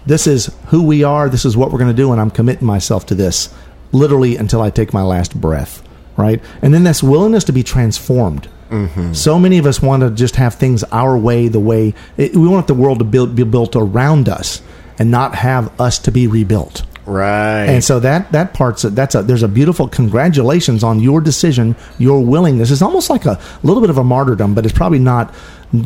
this 0.06 0.26
is 0.26 0.54
who 0.66 0.82
we 0.84 1.02
are. 1.02 1.28
This 1.28 1.44
is 1.44 1.56
what 1.56 1.72
we're 1.72 1.78
going 1.78 1.90
to 1.90 2.02
do, 2.02 2.12
and 2.12 2.20
I'm 2.20 2.30
committing 2.30 2.66
myself 2.66 3.06
to 3.06 3.14
this, 3.14 3.52
literally 3.92 4.36
until 4.36 4.62
I 4.62 4.70
take 4.70 4.92
my 4.92 5.02
last 5.02 5.38
breath. 5.38 5.82
Right, 6.16 6.42
and 6.60 6.74
then 6.74 6.84
that's 6.84 7.02
willingness 7.02 7.44
to 7.44 7.52
be 7.52 7.62
transformed. 7.62 8.48
Mm-hmm. 8.68 9.14
So 9.14 9.38
many 9.38 9.58
of 9.58 9.66
us 9.66 9.82
want 9.82 10.02
to 10.02 10.10
just 10.10 10.36
have 10.36 10.54
things 10.54 10.84
our 10.84 11.16
way, 11.16 11.48
the 11.48 11.60
way 11.60 11.94
it, 12.16 12.36
we 12.36 12.46
want 12.46 12.66
the 12.66 12.74
world 12.74 12.98
to 12.98 13.04
build, 13.04 13.34
be 13.34 13.42
built 13.42 13.74
around 13.74 14.28
us, 14.28 14.60
and 14.98 15.10
not 15.10 15.34
have 15.34 15.80
us 15.80 15.98
to 16.00 16.12
be 16.12 16.26
rebuilt. 16.26 16.82
Right. 17.10 17.66
And 17.66 17.82
so 17.82 17.98
that 18.00 18.30
that 18.30 18.54
part's 18.54 18.84
a, 18.84 18.90
that's 18.90 19.16
a 19.16 19.22
there's 19.22 19.42
a 19.42 19.48
beautiful 19.48 19.88
congratulations 19.88 20.84
on 20.84 21.00
your 21.00 21.20
decision, 21.20 21.74
your 21.98 22.24
willingness. 22.24 22.70
It's 22.70 22.82
almost 22.82 23.10
like 23.10 23.26
a 23.26 23.40
little 23.64 23.80
bit 23.80 23.90
of 23.90 23.98
a 23.98 24.04
martyrdom, 24.04 24.54
but 24.54 24.64
it's 24.64 24.74
probably 24.74 25.00
not 25.00 25.34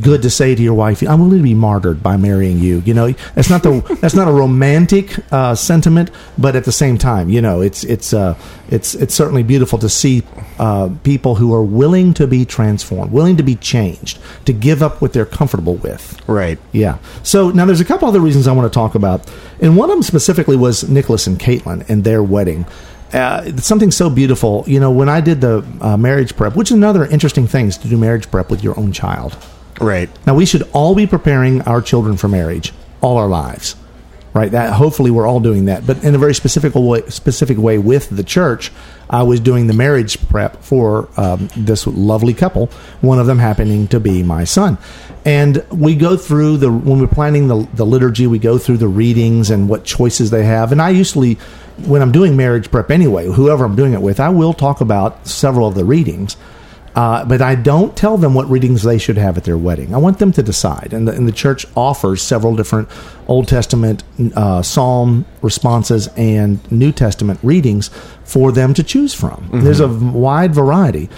good 0.01 0.23
to 0.23 0.31
say 0.31 0.55
to 0.55 0.63
your 0.63 0.75
wife, 0.75 1.03
"I'm 1.03 1.21
willing 1.21 1.39
to 1.39 1.43
be 1.43 1.55
martyred 1.55 2.03
by 2.03 2.17
marrying 2.17 2.59
you." 2.59 2.83
You 2.85 2.95
know, 2.95 3.13
that's 3.35 3.51
not 3.51 3.63
the 3.63 3.81
that's 4.01 4.15
not 4.15 4.29
a 4.29 4.33
romantic 4.33 5.17
uh, 5.33 5.55
sentiment, 5.55 6.11
but 6.39 6.57
at 6.57 6.65
the 6.65 6.73
same 6.73 6.99
time, 6.99 7.31
you 7.31 7.41
know, 7.41 7.61
it's 7.61 7.85
it's 7.85 8.13
uh, 8.13 8.39
it's 8.69 8.95
it's 8.95 9.15
certainly 9.15 9.43
beautiful 9.43 9.79
to 9.79 9.89
see 9.89 10.23
uh, 10.59 10.89
people 11.03 11.35
who 11.35 11.53
are 11.55 11.63
willing 11.63 12.15
to 12.15 12.27
be 12.27 12.45
transformed, 12.45 13.13
willing 13.13 13.37
to 13.37 13.43
be 13.43 13.57
changed, 13.57 14.19
to 14.47 14.53
give 14.53 14.83
up 14.83 15.01
what 15.03 15.13
they're 15.13 15.27
comfortable 15.27 15.75
with. 15.77 16.21
right. 16.29 16.59
Yeah. 16.73 16.99
So 17.23 17.51
now 17.51 17.67
there's 17.67 17.81
a 17.81 17.85
couple 17.85 18.09
other 18.09 18.21
reasons 18.21 18.47
I 18.47 18.53
want 18.53 18.71
to 18.73 18.75
talk 18.75 18.95
about, 18.95 19.31
and 19.61 19.77
one 19.77 19.91
of 19.91 19.97
them 19.97 20.03
specifically 20.03 20.57
was 20.57 20.89
Nicholas 20.89 21.27
and 21.27 21.39
Caitlin 21.39 21.89
and 21.89 22.05
their 22.05 22.23
wedding. 22.23 22.67
Uh, 23.13 23.57
something 23.59 23.93
so 23.93 24.11
beautiful. 24.11 24.65
You 24.67 24.81
know, 24.81 24.91
when 24.91 25.09
I 25.09 25.21
did 25.21 25.41
the 25.41 25.65
uh, 25.81 25.97
marriage 25.97 26.35
prep, 26.37 26.57
which 26.57 26.71
is 26.71 26.77
another 26.77 27.07
interesting 27.07 27.47
thing 27.47 27.67
is 27.69 27.79
to 27.79 27.89
do 27.89 27.97
marriage 27.97 28.29
prep 28.29 28.51
with 28.51 28.65
your 28.65 28.79
own 28.79 28.91
child. 28.91 29.37
Right. 29.81 30.09
Now 30.27 30.35
we 30.35 30.47
should 30.47 30.63
all 30.73 30.95
be 30.95 31.07
preparing 31.07 31.63
our 31.63 31.83
children 31.83 32.17
for 32.17 32.29
marriage 32.29 32.73
all 33.01 33.19
our 33.19 33.29
lives, 33.29 33.77
right? 34.33 34.51
That 34.51 34.73
hopefully 34.73 35.11
we're 35.11 35.27
all 35.27 35.41
doing 35.41 35.67
that, 35.67 35.87
but 35.87 36.03
in 36.05 36.15
a 36.15 36.19
very 36.19 36.35
specific 36.35 36.75
way. 36.75 37.03
Specific 37.09 37.59
way 37.59 37.79
with 37.79 38.09
the 38.09 38.23
church, 38.23 38.73
I 39.11 39.25
was 39.25 39.41
doing 39.41 39.67
the 39.67 39.75
marriage 39.75 40.19
prep 40.29 40.63
for 40.63 41.09
um, 41.17 41.49
this 41.57 41.87
lovely 41.87 42.35
couple. 42.35 42.67
One 43.01 43.19
of 43.19 43.27
them 43.27 43.39
happening 43.39 43.89
to 43.89 44.01
be 44.01 44.23
my 44.23 44.45
son, 44.45 44.79
and 45.25 45.65
we 45.71 45.95
go 45.97 46.17
through 46.17 46.59
the 46.59 46.71
when 46.73 47.01
we're 47.01 47.07
planning 47.09 47.49
the 47.49 47.69
the 47.75 47.85
liturgy, 47.85 48.27
we 48.27 48.39
go 48.39 48.59
through 48.59 48.79
the 48.79 48.89
readings 48.89 49.51
and 49.51 49.69
what 49.69 49.85
choices 49.85 50.31
they 50.31 50.45
have. 50.45 50.73
And 50.73 50.81
I 50.81 50.91
usually, 50.91 51.35
when 51.85 52.01
I'm 52.01 52.13
doing 52.13 52.37
marriage 52.37 52.71
prep 52.71 52.91
anyway, 52.91 53.27
whoever 53.27 53.65
I'm 53.65 53.77
doing 53.77 53.93
it 53.93 54.01
with, 54.01 54.21
I 54.21 54.29
will 54.29 54.55
talk 54.55 54.81
about 54.81 55.27
several 55.27 55.67
of 55.67 55.75
the 55.75 55.85
readings. 55.85 56.37
Uh, 56.95 57.25
but 57.25 57.43
I 57.43 57.57
don't 57.57 57.97
tell 57.97 58.17
them 58.17 58.35
what 58.35 58.49
readings 58.49 58.83
they 58.85 58.99
should 58.99 59.17
have 59.17 59.37
at 59.37 59.45
their 59.45 59.59
wedding. 59.59 59.93
I 59.95 59.99
want 59.99 60.21
them 60.21 60.31
to 60.33 60.43
decide. 60.43 60.93
And 60.93 61.09
the, 61.09 61.13
and 61.13 61.27
the 61.27 61.33
church 61.33 61.67
offers 61.77 62.23
several 62.23 62.55
different 62.55 62.89
Old 63.27 63.49
Testament 63.49 64.05
uh, 64.37 64.63
psalm 64.63 65.25
responses 65.43 66.09
and 66.17 66.61
New 66.71 66.93
Testament 66.93 67.41
readings 67.43 67.91
for 68.23 68.53
them 68.53 68.75
to 68.75 68.83
choose 68.85 69.13
from. 69.13 69.49
There's 69.65 69.81
a 69.81 69.89
wide 69.89 70.55
variety. 70.55 71.09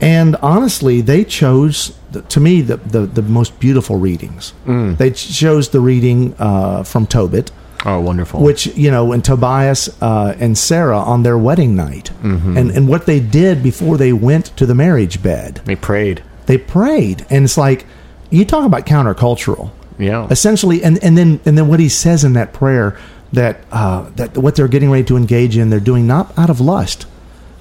And 0.00 0.36
honestly, 0.36 1.00
they 1.02 1.24
chose, 1.24 1.92
to 2.28 2.40
me, 2.40 2.62
the, 2.62 2.76
the, 2.76 3.00
the 3.00 3.22
most 3.22 3.58
beautiful 3.60 3.96
readings. 3.96 4.54
They 4.94 5.10
chose 5.10 5.68
the 5.70 5.80
reading 5.80 6.34
uh, 6.38 6.84
from 6.84 7.06
Tobit 7.06 7.50
Oh, 7.86 8.00
wonderful. 8.00 8.40
which 8.42 8.66
you 8.76 8.90
know 8.90 9.04
when 9.04 9.22
Tobias 9.22 9.88
uh, 10.02 10.34
and 10.38 10.58
Sarah 10.58 10.98
on 10.98 11.22
their 11.22 11.38
wedding 11.38 11.76
night, 11.76 12.10
and 12.22 12.70
and 12.70 12.88
what 12.88 13.06
they 13.06 13.20
did 13.20 13.62
before 13.62 13.96
they 13.96 14.12
went 14.12 14.46
to 14.56 14.66
the 14.66 14.74
marriage 14.74 15.22
bed, 15.22 15.60
they 15.64 15.76
prayed. 15.76 16.22
they 16.46 16.58
prayed, 16.58 17.24
and 17.30 17.44
it's 17.44 17.56
like 17.56 17.86
you 18.30 18.44
talk 18.44 18.66
about 18.66 18.84
countercultural, 18.84 19.70
Yeah. 19.98 20.26
essentially, 20.30 20.82
and 20.82 21.02
and 21.04 21.16
then 21.16 21.40
and 21.46 21.56
then 21.56 21.68
what 21.68 21.78
he 21.80 21.88
says 21.88 22.24
in 22.24 22.32
that 22.34 22.52
prayer 22.52 22.98
that 23.32 23.60
uh, 23.70 24.10
that 24.16 24.36
what 24.36 24.56
they're 24.56 24.68
getting 24.68 24.90
ready 24.90 25.04
to 25.04 25.16
engage 25.16 25.56
in, 25.56 25.70
they're 25.70 25.78
doing 25.80 26.06
not 26.06 26.36
out 26.36 26.50
of 26.50 26.60
lust, 26.60 27.06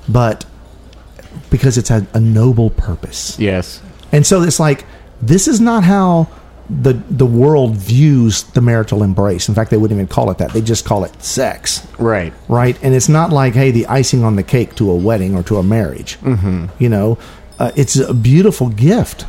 but 0.09 0.45
because 1.49 1.77
it's 1.77 1.91
a, 1.91 2.07
a 2.13 2.19
noble 2.19 2.69
purpose. 2.71 3.37
Yes. 3.39 3.81
And 4.11 4.25
so 4.25 4.41
it's 4.41 4.59
like 4.59 4.85
this 5.21 5.47
is 5.47 5.59
not 5.61 5.83
how 5.83 6.27
the 6.69 6.93
the 6.93 7.25
world 7.25 7.75
views 7.75 8.43
the 8.43 8.61
marital 8.61 9.01
embrace. 9.03 9.47
In 9.47 9.55
fact, 9.55 9.71
they 9.71 9.77
wouldn't 9.77 9.97
even 9.97 10.07
call 10.07 10.29
it 10.31 10.37
that. 10.39 10.51
They 10.51 10.61
just 10.61 10.85
call 10.85 11.03
it 11.05 11.23
sex, 11.23 11.87
Right. 11.97 12.33
right? 12.49 12.77
And 12.83 12.93
it's 12.93 13.07
not 13.09 13.31
like 13.31 13.53
hey, 13.53 13.71
the 13.71 13.87
icing 13.87 14.23
on 14.23 14.35
the 14.35 14.43
cake 14.43 14.75
to 14.75 14.91
a 14.91 14.95
wedding 14.95 15.35
or 15.35 15.43
to 15.43 15.57
a 15.57 15.63
marriage. 15.63 16.19
Mm-hmm. 16.19 16.65
You 16.79 16.89
know, 16.89 17.17
uh, 17.59 17.71
it's 17.75 17.95
a 17.95 18.13
beautiful 18.13 18.69
gift. 18.69 19.25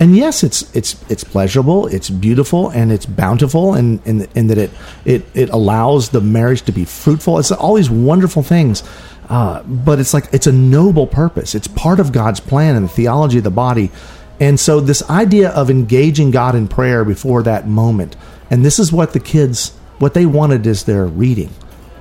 And 0.00 0.16
yes, 0.16 0.44
it's 0.44 0.72
it's 0.76 0.94
it's 1.10 1.24
pleasurable, 1.24 1.88
it's 1.88 2.08
beautiful, 2.08 2.68
and 2.70 2.92
it's 2.92 3.04
bountiful, 3.04 3.74
and 3.74 4.00
in, 4.06 4.28
in, 4.36 4.46
that 4.46 4.58
it, 4.58 4.70
it 5.04 5.26
it 5.34 5.50
allows 5.50 6.10
the 6.10 6.20
marriage 6.20 6.62
to 6.62 6.72
be 6.72 6.84
fruitful. 6.84 7.40
It's 7.40 7.50
all 7.50 7.74
these 7.74 7.90
wonderful 7.90 8.44
things, 8.44 8.84
uh, 9.28 9.64
but 9.64 9.98
it's 9.98 10.14
like 10.14 10.28
it's 10.32 10.46
a 10.46 10.52
noble 10.52 11.08
purpose. 11.08 11.56
It's 11.56 11.66
part 11.66 11.98
of 11.98 12.12
God's 12.12 12.38
plan 12.38 12.76
and 12.76 12.84
the 12.84 12.88
theology 12.88 13.38
of 13.38 13.44
the 13.44 13.50
body. 13.50 13.90
And 14.40 14.58
so, 14.60 14.80
this 14.80 15.08
idea 15.10 15.50
of 15.50 15.68
engaging 15.70 16.30
God 16.30 16.54
in 16.54 16.68
prayer 16.68 17.04
before 17.04 17.42
that 17.42 17.66
moment, 17.66 18.16
and 18.50 18.64
this 18.64 18.78
is 18.78 18.92
what 18.92 19.12
the 19.12 19.20
kids 19.20 19.72
what 19.98 20.14
they 20.14 20.26
wanted 20.26 20.64
is 20.66 20.84
their 20.84 21.06
reading. 21.06 21.50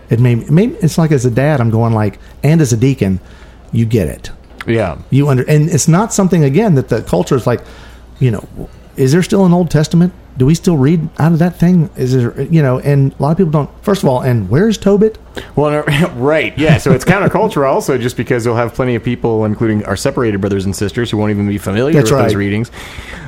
It 0.10 0.20
may, 0.20 0.34
it 0.34 0.52
may 0.52 0.68
it's 0.68 0.98
like 0.98 1.12
as 1.12 1.26
a 1.26 1.32
dad, 1.32 1.60
I'm 1.60 1.72
going 1.72 1.94
like, 1.94 2.20
and 2.44 2.62
as 2.62 2.72
a 2.72 2.78
deacon, 2.78 3.20
you 3.72 3.86
get 3.86 4.08
it 4.08 4.30
Yeah. 4.66 4.98
you 5.10 5.28
under 5.28 5.44
and 5.50 5.70
it's 5.70 5.88
not 5.88 6.14
something 6.14 6.44
again 6.44 6.76
that 6.76 6.90
the 6.90 7.02
culture 7.02 7.36
is 7.36 7.46
like 7.46 7.62
you 8.20 8.32
know 8.32 8.48
is 8.96 9.12
there 9.12 9.22
still 9.22 9.46
an 9.46 9.52
old 9.52 9.70
testament 9.70 10.14
do 10.38 10.46
we 10.46 10.56
still 10.56 10.78
read 10.78 11.10
out 11.20 11.32
of 11.34 11.40
that 11.40 11.58
thing 11.60 11.90
is 11.96 12.14
there 12.14 12.42
you 12.44 12.62
know 12.62 12.80
and 12.80 13.14
a 13.20 13.22
lot 13.22 13.32
of 13.32 13.38
people 13.38 13.52
don't 13.52 13.70
first 13.84 14.04
of 14.04 14.10
all 14.10 14.22
and 14.22 14.50
where's 14.50 14.78
tobit 14.78 15.18
Well, 15.56 15.84
right, 16.16 16.58
yeah. 16.58 16.78
So 16.78 16.92
it's 16.92 17.06
countercultural 17.06 17.72
also, 17.72 17.98
just 17.98 18.18
because 18.18 18.46
you'll 18.46 18.56
have 18.56 18.74
plenty 18.74 18.96
of 18.96 19.04
people, 19.04 19.46
including 19.46 19.86
our 19.86 19.96
separated 19.96 20.42
brothers 20.42 20.66
and 20.66 20.76
sisters, 20.76 21.12
who 21.12 21.18
won't 21.18 21.32
even 21.32 21.48
be 21.48 21.58
familiar 21.58 21.94
That's 21.94 22.12
with 22.12 22.20
those 22.22 22.36
readings. 22.36 22.72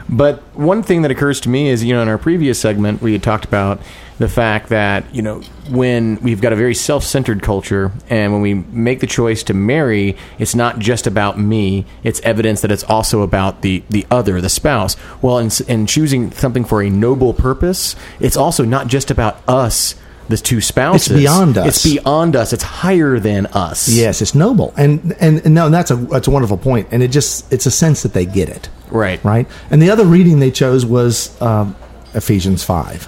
But 0.10 0.42
one 0.56 0.82
thing 0.82 1.04
that 1.04 1.12
occurs 1.12 1.40
to 1.42 1.50
me 1.50 1.70
is, 1.70 1.84
you 1.84 1.94
know, 1.94 2.02
in 2.02 2.08
our 2.08 2.18
previous 2.18 2.60
segment, 2.60 3.02
we 3.02 3.14
had 3.14 3.22
talked 3.22 3.46
about 3.46 3.80
the 4.18 4.28
fact 4.28 4.70
that, 4.70 5.14
you 5.14 5.22
know, 5.22 5.42
when 5.70 6.20
we've 6.22 6.42
got 6.42 6.52
a 6.52 6.56
very 6.56 6.74
self 6.74 7.04
centered 7.04 7.44
culture, 7.44 7.92
and 8.10 8.34
when 8.34 8.42
we 8.42 8.56
make 8.56 9.02
the 9.02 9.08
choice 9.08 9.44
to 9.44 9.54
marry, 9.54 10.18
it's 10.40 10.56
not 10.56 10.80
just 10.80 11.06
about 11.06 11.40
me, 11.40 11.86
it's 12.04 12.20
evidence 12.22 12.62
that 12.62 12.72
it's 12.72 12.84
also 12.84 13.22
about 13.22 13.62
the, 13.62 13.84
the 13.90 14.06
other, 14.10 14.42
the 14.42 14.50
spouse. 14.50 14.96
Well, 15.22 15.38
in, 15.38 15.52
in 15.68 15.86
choosing 15.86 16.32
something 16.32 16.66
for 16.66 16.82
a 16.82 16.90
noble 16.90 17.34
purpose, 17.34 17.96
it's 18.20 18.36
also 18.36 18.66
not 18.66 18.88
just 18.88 19.12
about 19.12 19.42
us. 19.48 19.94
The 20.30 20.38
two 20.38 20.62
spouses. 20.62 21.10
It's 21.12 21.20
beyond 21.20 21.58
us. 21.58 21.68
It's 21.68 21.84
beyond 21.84 22.36
us. 22.36 22.54
It's 22.54 22.64
higher 22.64 23.20
than 23.20 23.48
us. 23.48 23.90
yes 23.90 24.22
it's 24.22 24.36
noble 24.36 24.74
and 24.78 25.16
and, 25.20 25.42
and 25.44 25.54
no 25.56 25.66
and 25.66 25.74
that's 25.74 25.90
a 25.92 25.96
that's 25.96 26.28
a 26.28 26.32
wonderful 26.32 26.58
point. 26.58 26.88
and 26.92 27.02
it 27.04 27.10
just 27.10 27.52
it's 27.52 27.66
a 27.66 27.72
sense 27.72 28.04
that 28.04 28.14
they 28.14 28.26
get 28.26 28.48
it 28.50 28.70
Right. 28.92 29.24
right 29.24 29.48
and 29.72 29.82
the 29.82 29.90
other 29.90 30.06
reading 30.06 30.40
they 30.40 30.52
chose 30.52 30.86
was 30.86 31.40
um, 31.42 31.76
ephesians 32.14 32.64
5 32.64 33.08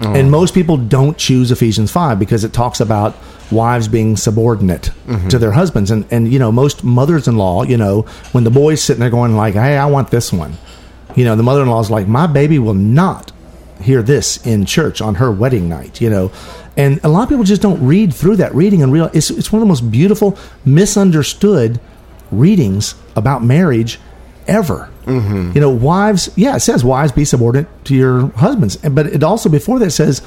and 0.00 0.30
most 0.32 0.52
people 0.52 0.76
don't 0.78 1.16
choose 1.16 1.52
ephesians 1.52 1.90
5 1.92 2.18
because 2.18 2.42
it 2.42 2.52
talks 2.52 2.80
about 2.80 3.14
wives 3.52 3.86
being 3.86 4.16
subordinate 4.16 4.90
to 5.28 5.38
their 5.38 5.52
husbands 5.52 5.90
and 5.90 6.04
and 6.10 6.32
you 6.32 6.38
know 6.38 6.50
most 6.50 6.82
mothers-in-law 6.84 7.62
you 7.64 7.76
know 7.76 8.02
when 8.32 8.44
the 8.44 8.50
boy's 8.50 8.82
sitting 8.82 9.00
there 9.00 9.10
going 9.10 9.36
like 9.36 9.54
hey 9.54 9.76
i 9.76 9.86
want 9.86 10.10
this 10.10 10.32
one 10.32 10.54
you 11.14 11.24
know 11.24 11.36
the 11.36 11.42
mother-in-law's 11.42 11.90
like 11.90 12.08
my 12.08 12.26
baby 12.26 12.58
will 12.58 12.74
not 12.74 13.30
hear 13.82 14.02
this 14.02 14.44
in 14.46 14.64
church 14.64 15.00
on 15.00 15.16
her 15.16 15.30
wedding 15.30 15.68
night 15.68 16.00
you 16.00 16.08
know 16.08 16.30
and 16.76 16.98
a 17.04 17.08
lot 17.08 17.22
of 17.24 17.28
people 17.28 17.44
just 17.44 17.60
don't 17.62 17.84
read 17.86 18.14
through 18.14 18.36
that 18.36 18.54
reading 18.54 18.82
and 18.82 18.92
real 18.92 19.10
it's, 19.12 19.30
it's 19.30 19.52
one 19.52 19.60
of 19.60 19.66
the 19.66 19.68
most 19.68 19.90
beautiful 19.90 20.38
misunderstood 20.64 21.80
readings 22.30 22.94
about 23.16 23.44
marriage 23.44 23.98
ever. 24.46 24.88
Mm-hmm. 25.04 25.52
You 25.54 25.60
know, 25.60 25.70
wives, 25.70 26.30
yeah, 26.34 26.56
it 26.56 26.60
says 26.60 26.82
wives 26.84 27.12
be 27.12 27.24
subordinate 27.24 27.68
to 27.84 27.94
your 27.94 28.28
husbands. 28.30 28.76
And- 28.82 28.94
But 28.94 29.06
it 29.06 29.22
also, 29.22 29.48
before 29.48 29.78
that, 29.80 29.90
says 29.90 30.20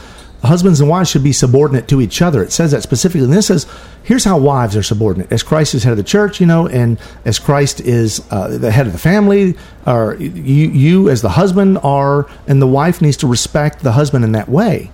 husbands 0.46 0.80
and 0.80 0.90
wives 0.90 1.10
should 1.10 1.24
be 1.24 1.34
subordinate 1.34 1.88
to 1.90 2.02
each 2.02 2.22
other. 2.22 2.44
It 2.44 2.52
says 2.52 2.72
that 2.72 2.84
specifically. 2.84 3.26
And 3.26 3.34
this 3.34 3.48
says, 3.48 3.68
here's 4.04 4.24
how 4.24 4.38
wives 4.38 4.76
are 4.76 4.84
subordinate. 4.84 5.32
As 5.32 5.44
Christ 5.44 5.74
is 5.74 5.84
head 5.84 5.92
of 5.92 5.98
the 5.98 6.04
church, 6.04 6.40
you 6.40 6.46
know, 6.46 6.68
and 6.68 7.00
as 7.26 7.40
Christ 7.40 7.82
is 7.82 8.26
uh, 8.32 8.58
the 8.58 8.72
head 8.72 8.88
of 8.88 8.94
the 8.94 9.00
family, 9.00 9.56
or 9.86 10.16
you, 10.16 10.70
you 10.70 11.10
as 11.10 11.22
the 11.22 11.30
husband 11.30 11.78
are, 11.84 12.30
and 12.48 12.62
the 12.62 12.68
wife 12.68 13.02
needs 13.02 13.18
to 13.18 13.28
respect 13.28 13.84
the 13.84 13.94
husband 13.94 14.24
in 14.24 14.32
that 14.34 14.50
way 14.50 14.92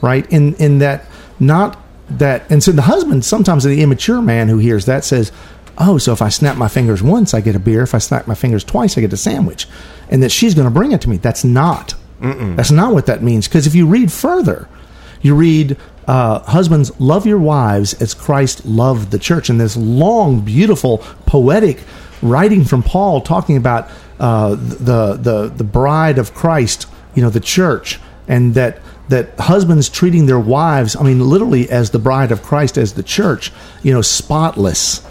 right? 0.00 0.30
In 0.30 0.54
in 0.54 0.78
that 0.78 1.04
not 1.38 1.78
that 2.08 2.50
and 2.50 2.62
so 2.62 2.72
the 2.72 2.82
husband 2.82 3.24
sometimes 3.24 3.64
the 3.64 3.82
immature 3.82 4.20
man 4.20 4.48
who 4.48 4.58
hears 4.58 4.86
that 4.86 5.04
says, 5.04 5.32
Oh, 5.78 5.98
so 5.98 6.12
if 6.12 6.20
I 6.20 6.28
snap 6.28 6.56
my 6.56 6.68
fingers 6.68 7.02
once 7.02 7.32
I 7.32 7.40
get 7.40 7.56
a 7.56 7.58
beer, 7.58 7.82
if 7.82 7.94
I 7.94 7.98
snap 7.98 8.26
my 8.26 8.34
fingers 8.34 8.64
twice 8.64 8.98
I 8.98 9.00
get 9.00 9.12
a 9.12 9.16
sandwich. 9.16 9.66
And 10.10 10.22
that 10.22 10.30
she's 10.32 10.54
gonna 10.54 10.70
bring 10.70 10.92
it 10.92 11.00
to 11.02 11.08
me. 11.08 11.16
That's 11.18 11.44
not. 11.44 11.94
That's 12.56 12.70
not 12.70 12.92
what 12.92 13.06
that 13.06 13.22
means. 13.22 13.48
Because 13.48 13.66
if 13.66 13.74
you 13.74 13.86
read 13.86 14.12
further, 14.12 14.68
you 15.22 15.34
read 15.34 15.76
uh, 16.06 16.40
husbands 16.40 16.98
love 17.00 17.26
your 17.26 17.38
wives 17.38 17.94
as 18.02 18.14
Christ 18.14 18.64
loved 18.64 19.10
the 19.10 19.18
church, 19.18 19.48
and 19.48 19.60
this 19.60 19.76
long, 19.76 20.40
beautiful, 20.40 20.98
poetic 21.26 21.84
writing 22.22 22.64
from 22.64 22.82
Paul 22.82 23.20
talking 23.20 23.56
about 23.56 23.88
uh, 24.18 24.50
the 24.50 25.14
the 25.20 25.52
the 25.54 25.64
bride 25.64 26.18
of 26.18 26.34
Christ, 26.34 26.86
you 27.14 27.22
know, 27.22 27.30
the 27.30 27.40
church, 27.40 28.00
and 28.26 28.54
that 28.54 28.80
that 29.08 29.38
husbands 29.38 29.88
treating 29.88 30.26
their 30.26 30.38
wives, 30.38 30.96
I 30.96 31.02
mean, 31.02 31.20
literally 31.20 31.70
as 31.70 31.90
the 31.90 31.98
bride 31.98 32.32
of 32.32 32.42
Christ, 32.42 32.78
as 32.78 32.94
the 32.94 33.02
church, 33.02 33.52
you 33.82 33.92
know, 33.92 34.02
spotless, 34.02 35.06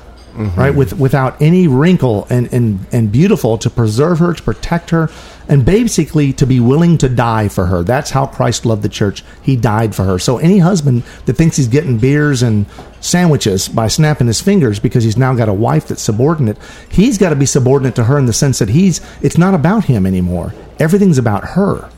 right, 0.56 0.74
with 0.74 1.00
without 1.00 1.42
any 1.42 1.68
wrinkle, 1.68 2.28
and 2.30 2.52
and 2.54 2.86
and 2.92 3.12
beautiful 3.12 3.58
to 3.60 3.70
preserve 3.70 4.20
her, 4.20 4.34
to 4.34 4.44
protect 4.44 4.90
her, 4.92 5.10
and 5.50 5.66
basically 5.66 6.32
to 6.34 6.46
be 6.46 6.60
willing 6.60 6.98
to 7.00 7.10
die 7.10 7.48
for 7.48 7.66
her. 7.66 7.84
That's 7.84 8.12
how 8.12 8.28
Christ 8.28 8.68
loved 8.68 8.84
the 8.84 8.90
church. 8.90 9.24
He 9.42 9.56
died 9.56 9.96
for 9.96 10.04
her. 10.04 10.20
So 10.20 10.38
any 10.38 10.60
husband 10.60 11.04
that 11.26 11.34
thinks 11.34 11.58
he's 11.58 11.68
getting 11.68 11.98
beers 11.98 12.44
and 12.44 12.68
sandwiches 13.02 13.68
by 13.68 13.88
snapping 13.88 14.28
his 14.28 14.40
fingers 14.40 14.80
because 14.80 15.04
he's 15.04 15.18
now 15.18 15.34
got 15.34 15.50
a 15.50 15.54
wife 15.54 15.88
that's 15.88 16.04
subordinate, 16.04 16.58
he's 16.90 17.18
got 17.18 17.30
to 17.30 17.36
be 17.36 17.48
subordinate 17.48 17.96
to 17.96 18.04
her 18.04 18.20
in 18.20 18.28
the 18.28 18.34
sense 18.34 18.60
that 18.60 18.70
he's 18.70 19.02
it's 19.24 19.40
not 19.40 19.56
about 19.56 19.86
him 19.86 20.06
anymore. 20.06 20.54
Everything's 20.78 21.18
about 21.18 21.44
her. 21.44 21.90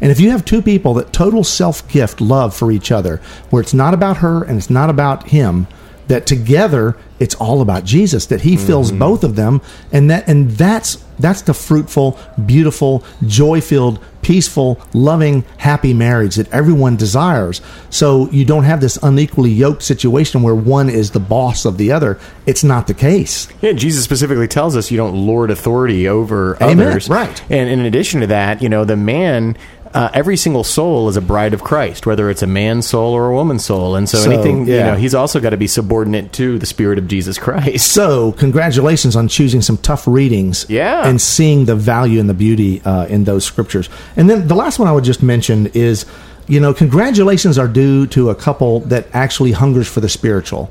And 0.00 0.10
if 0.10 0.18
you 0.18 0.30
have 0.30 0.44
two 0.44 0.62
people 0.62 0.94
that 0.94 1.12
total 1.12 1.44
self 1.44 1.86
gift 1.88 2.22
love 2.22 2.56
for 2.56 2.72
each 2.72 2.90
other, 2.90 3.18
where 3.50 3.62
it's 3.62 3.74
not 3.74 3.94
about 3.94 4.18
her 4.18 4.42
and 4.42 4.56
it's 4.56 4.70
not 4.70 4.90
about 4.90 5.28
him, 5.28 5.66
that 6.08 6.26
together 6.26 6.96
it's 7.20 7.34
all 7.36 7.60
about 7.62 7.84
Jesus 7.84 8.26
that 8.26 8.40
he 8.42 8.56
fills 8.56 8.90
Mm-hmm. 8.90 8.98
both 8.98 9.24
of 9.24 9.36
them 9.36 9.60
and 9.92 10.10
that 10.10 10.28
and 10.28 10.50
that's 10.52 11.02
that's 11.18 11.42
the 11.42 11.54
fruitful 11.54 12.18
beautiful 12.44 13.04
joy-filled 13.26 14.00
peaceful 14.20 14.80
loving 14.94 15.44
happy 15.58 15.92
marriage 15.94 16.34
that 16.36 16.50
everyone 16.52 16.96
desires 16.96 17.60
so 17.90 18.28
you 18.30 18.44
don't 18.44 18.64
have 18.64 18.80
this 18.80 18.98
unequally 19.02 19.50
yoked 19.50 19.82
situation 19.82 20.42
where 20.42 20.54
one 20.54 20.88
is 20.88 21.10
the 21.12 21.20
boss 21.20 21.64
of 21.64 21.76
the 21.78 21.92
other 21.92 22.18
it's 22.46 22.64
not 22.64 22.86
the 22.86 22.94
case 22.94 23.46
Yeah, 23.60 23.72
Jesus 23.72 24.02
specifically 24.02 24.48
tells 24.48 24.76
us 24.76 24.90
you 24.90 24.96
don't 24.96 25.14
lord 25.14 25.50
authority 25.50 26.08
over 26.08 26.56
Amen, 26.62 26.88
others. 26.88 27.08
right. 27.08 27.42
And 27.50 27.68
in 27.68 27.80
addition 27.80 28.20
to 28.22 28.26
that, 28.28 28.60
you 28.62 28.68
know, 28.68 28.84
the 28.84 28.96
man, 28.96 29.56
uh, 29.94 30.10
every 30.12 30.36
single 30.36 30.64
soul 30.64 31.08
is 31.08 31.16
a 31.16 31.20
bride 31.20 31.54
of 31.54 31.62
Christ, 31.62 32.04
whether 32.04 32.28
it's 32.28 32.42
a 32.42 32.46
man's 32.48 32.86
soul 32.86 33.12
or 33.14 33.30
a 33.30 33.34
woman's 33.34 33.64
soul. 33.64 33.94
And 33.94 34.08
so, 34.08 34.18
So, 34.18 34.30
anything, 34.30 34.66
you 34.66 34.78
know, 34.80 34.96
he's 34.96 35.14
also 35.14 35.38
got 35.40 35.50
to 35.50 35.56
be 35.56 35.68
subordinate 35.68 36.32
to 36.34 36.58
the 36.58 36.66
Spirit 36.66 36.98
of 36.98 37.06
Jesus 37.06 37.38
Christ. 37.38 37.92
so 37.92 38.32
congratulations 38.32 39.14
on 39.14 39.28
choosing 39.28 39.62
some 39.62 39.76
tough 39.78 40.06
readings 40.08 40.66
Yeah. 40.68 41.06
and 41.08 41.20
seeing 41.20 41.66
the 41.66 41.76
value 41.76 42.18
and 42.20 42.28
the 42.28 42.34
beauty 42.34 42.82
uh, 42.84 43.06
in 43.06 43.24
those 43.24 43.44
scriptures 43.44 43.88
and 44.16 44.28
then 44.28 44.48
the 44.48 44.54
last 44.56 44.78
one 44.78 44.88
i 44.88 44.92
would 44.92 45.04
just 45.04 45.22
mention 45.22 45.66
is 45.74 46.06
you 46.48 46.58
know 46.60 46.74
congratulations 46.74 47.56
are 47.58 47.68
due 47.68 48.06
to 48.08 48.30
a 48.30 48.34
couple 48.34 48.80
that 48.80 49.06
actually 49.14 49.52
hungers 49.52 49.86
for 49.88 50.00
the 50.00 50.08
spiritual 50.08 50.70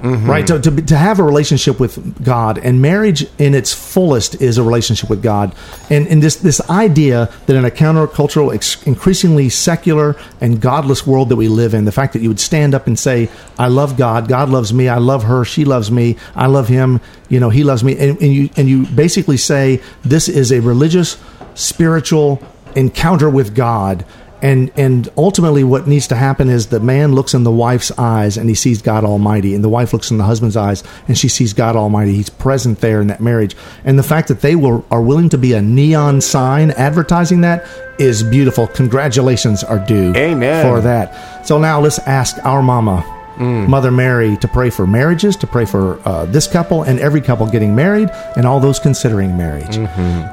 Mm-hmm. 0.00 0.30
right? 0.30 0.46
To, 0.46 0.58
to, 0.58 0.70
to 0.70 0.96
have 0.96 1.18
a 1.18 1.22
relationship 1.22 1.78
with 1.78 2.24
god 2.24 2.56
and 2.56 2.80
marriage 2.80 3.26
in 3.38 3.54
its 3.54 3.74
fullest 3.74 4.40
is 4.40 4.56
a 4.56 4.62
relationship 4.62 5.10
with 5.10 5.22
god. 5.22 5.54
And, 5.90 6.08
and 6.08 6.22
this, 6.22 6.36
this 6.36 6.58
idea 6.70 7.30
that 7.44 7.54
in 7.54 7.66
a 7.66 7.70
countercultural 7.70 8.54
ex- 8.54 8.82
increasingly 8.84 9.50
secular 9.50 10.16
and 10.40 10.58
godless 10.58 11.06
world 11.06 11.28
that 11.28 11.36
we 11.36 11.48
live 11.48 11.74
in 11.74 11.84
the 11.84 11.92
fact 11.92 12.14
that 12.14 12.22
you 12.22 12.28
would 12.28 12.40
stand 12.40 12.74
up 12.74 12.86
and 12.86 12.98
say 12.98 13.28
i 13.58 13.68
love 13.68 13.98
god. 13.98 14.26
God 14.26 14.48
loves 14.48 14.72
me. 14.72 14.88
I 14.88 14.96
love 14.98 15.24
her. 15.24 15.44
She 15.44 15.66
loves 15.66 15.90
me. 15.90 16.16
I 16.34 16.46
love 16.46 16.68
him. 16.68 17.00
You 17.28 17.40
know 17.40 17.50
he 17.50 17.62
loves 17.62 17.84
me. 17.84 17.98
And, 17.98 18.20
and 18.22 18.32
you 18.32 18.48
and 18.56 18.68
you 18.68 18.86
basically 18.86 19.36
say 19.36 19.82
this 20.02 20.28
is 20.28 20.50
a 20.50 20.60
religious 20.60 21.18
spiritual 21.54 22.42
encounter 22.74 23.28
with 23.28 23.54
god 23.54 24.04
and 24.42 24.70
and 24.76 25.08
ultimately 25.16 25.64
what 25.64 25.86
needs 25.86 26.06
to 26.08 26.16
happen 26.16 26.48
is 26.48 26.68
the 26.68 26.80
man 26.80 27.14
looks 27.14 27.34
in 27.34 27.44
the 27.44 27.50
wife's 27.50 27.90
eyes 27.98 28.36
and 28.36 28.48
he 28.48 28.54
sees 28.54 28.82
God 28.82 29.04
Almighty. 29.04 29.54
And 29.54 29.62
the 29.62 29.68
wife 29.68 29.92
looks 29.92 30.10
in 30.10 30.18
the 30.18 30.24
husband's 30.24 30.56
eyes 30.56 30.82
and 31.08 31.16
she 31.16 31.28
sees 31.28 31.52
God 31.52 31.76
Almighty. 31.76 32.14
He's 32.14 32.30
present 32.30 32.80
there 32.80 33.00
in 33.00 33.08
that 33.08 33.20
marriage. 33.20 33.56
And 33.84 33.98
the 33.98 34.02
fact 34.02 34.28
that 34.28 34.40
they 34.40 34.56
will 34.56 34.84
are 34.90 35.02
willing 35.02 35.28
to 35.30 35.38
be 35.38 35.52
a 35.52 35.62
neon 35.62 36.20
sign 36.20 36.70
advertising 36.72 37.42
that 37.42 37.66
is 37.98 38.22
beautiful. 38.22 38.66
Congratulations 38.66 39.62
are 39.62 39.78
due 39.78 40.14
Amen. 40.16 40.64
for 40.64 40.80
that. 40.80 41.46
So 41.46 41.58
now 41.58 41.80
let's 41.80 41.98
ask 42.00 42.36
our 42.44 42.62
mama 42.62 43.19
Mother 43.40 43.90
Mary 43.90 44.36
to 44.36 44.48
pray 44.48 44.70
for 44.70 44.86
marriages, 44.86 45.34
to 45.36 45.46
pray 45.46 45.64
for 45.64 45.98
uh, 46.06 46.26
this 46.26 46.46
couple 46.46 46.82
and 46.82 46.98
every 47.00 47.20
couple 47.20 47.46
getting 47.46 47.74
married, 47.74 48.10
and 48.36 48.46
all 48.46 48.60
those 48.60 48.78
considering 48.78 49.36
marriage. 49.36 49.76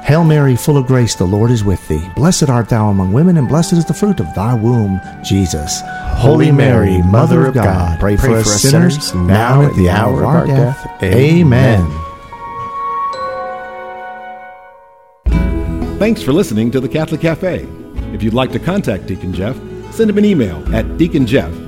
Hail 0.04 0.24
Mary, 0.24 0.56
full 0.56 0.76
of 0.76 0.86
grace, 0.86 1.14
the 1.14 1.24
Lord 1.24 1.50
is 1.50 1.64
with 1.64 1.86
thee. 1.88 2.06
Blessed 2.16 2.50
art 2.50 2.68
thou 2.68 2.88
among 2.88 3.12
women, 3.12 3.36
and 3.36 3.48
blessed 3.48 3.72
is 3.74 3.84
the 3.84 3.94
fruit 3.94 4.20
of 4.20 4.26
thy 4.34 4.54
womb, 4.54 5.00
Jesus. 5.24 5.80
Holy 6.16 6.52
Mary, 6.52 7.00
Mother 7.02 7.46
of 7.46 7.54
God, 7.54 7.98
pray, 7.98 8.16
for, 8.16 8.36
us 8.36 8.60
sinners, 8.60 9.14
now 9.14 9.62
and 9.62 9.70
at 9.70 9.76
the 9.76 9.88
hour 9.88 10.20
of 10.20 10.26
our 10.26 10.46
death. 10.46 11.02
Amen. 11.02 11.86
Thanks 15.98 16.22
for 16.22 16.32
listening 16.32 16.70
to 16.72 16.80
the 16.80 16.88
Catholic 16.88 17.20
Cafe. 17.20 17.66
If 18.12 18.22
you'd 18.22 18.34
like 18.34 18.52
to 18.52 18.58
contact 18.58 19.06
Deacon 19.06 19.32
Jeff, 19.32 19.56
send 19.90 20.10
him 20.10 20.18
an 20.18 20.24
email 20.24 20.58
at 20.74 20.84
deaconjeff 20.96 21.67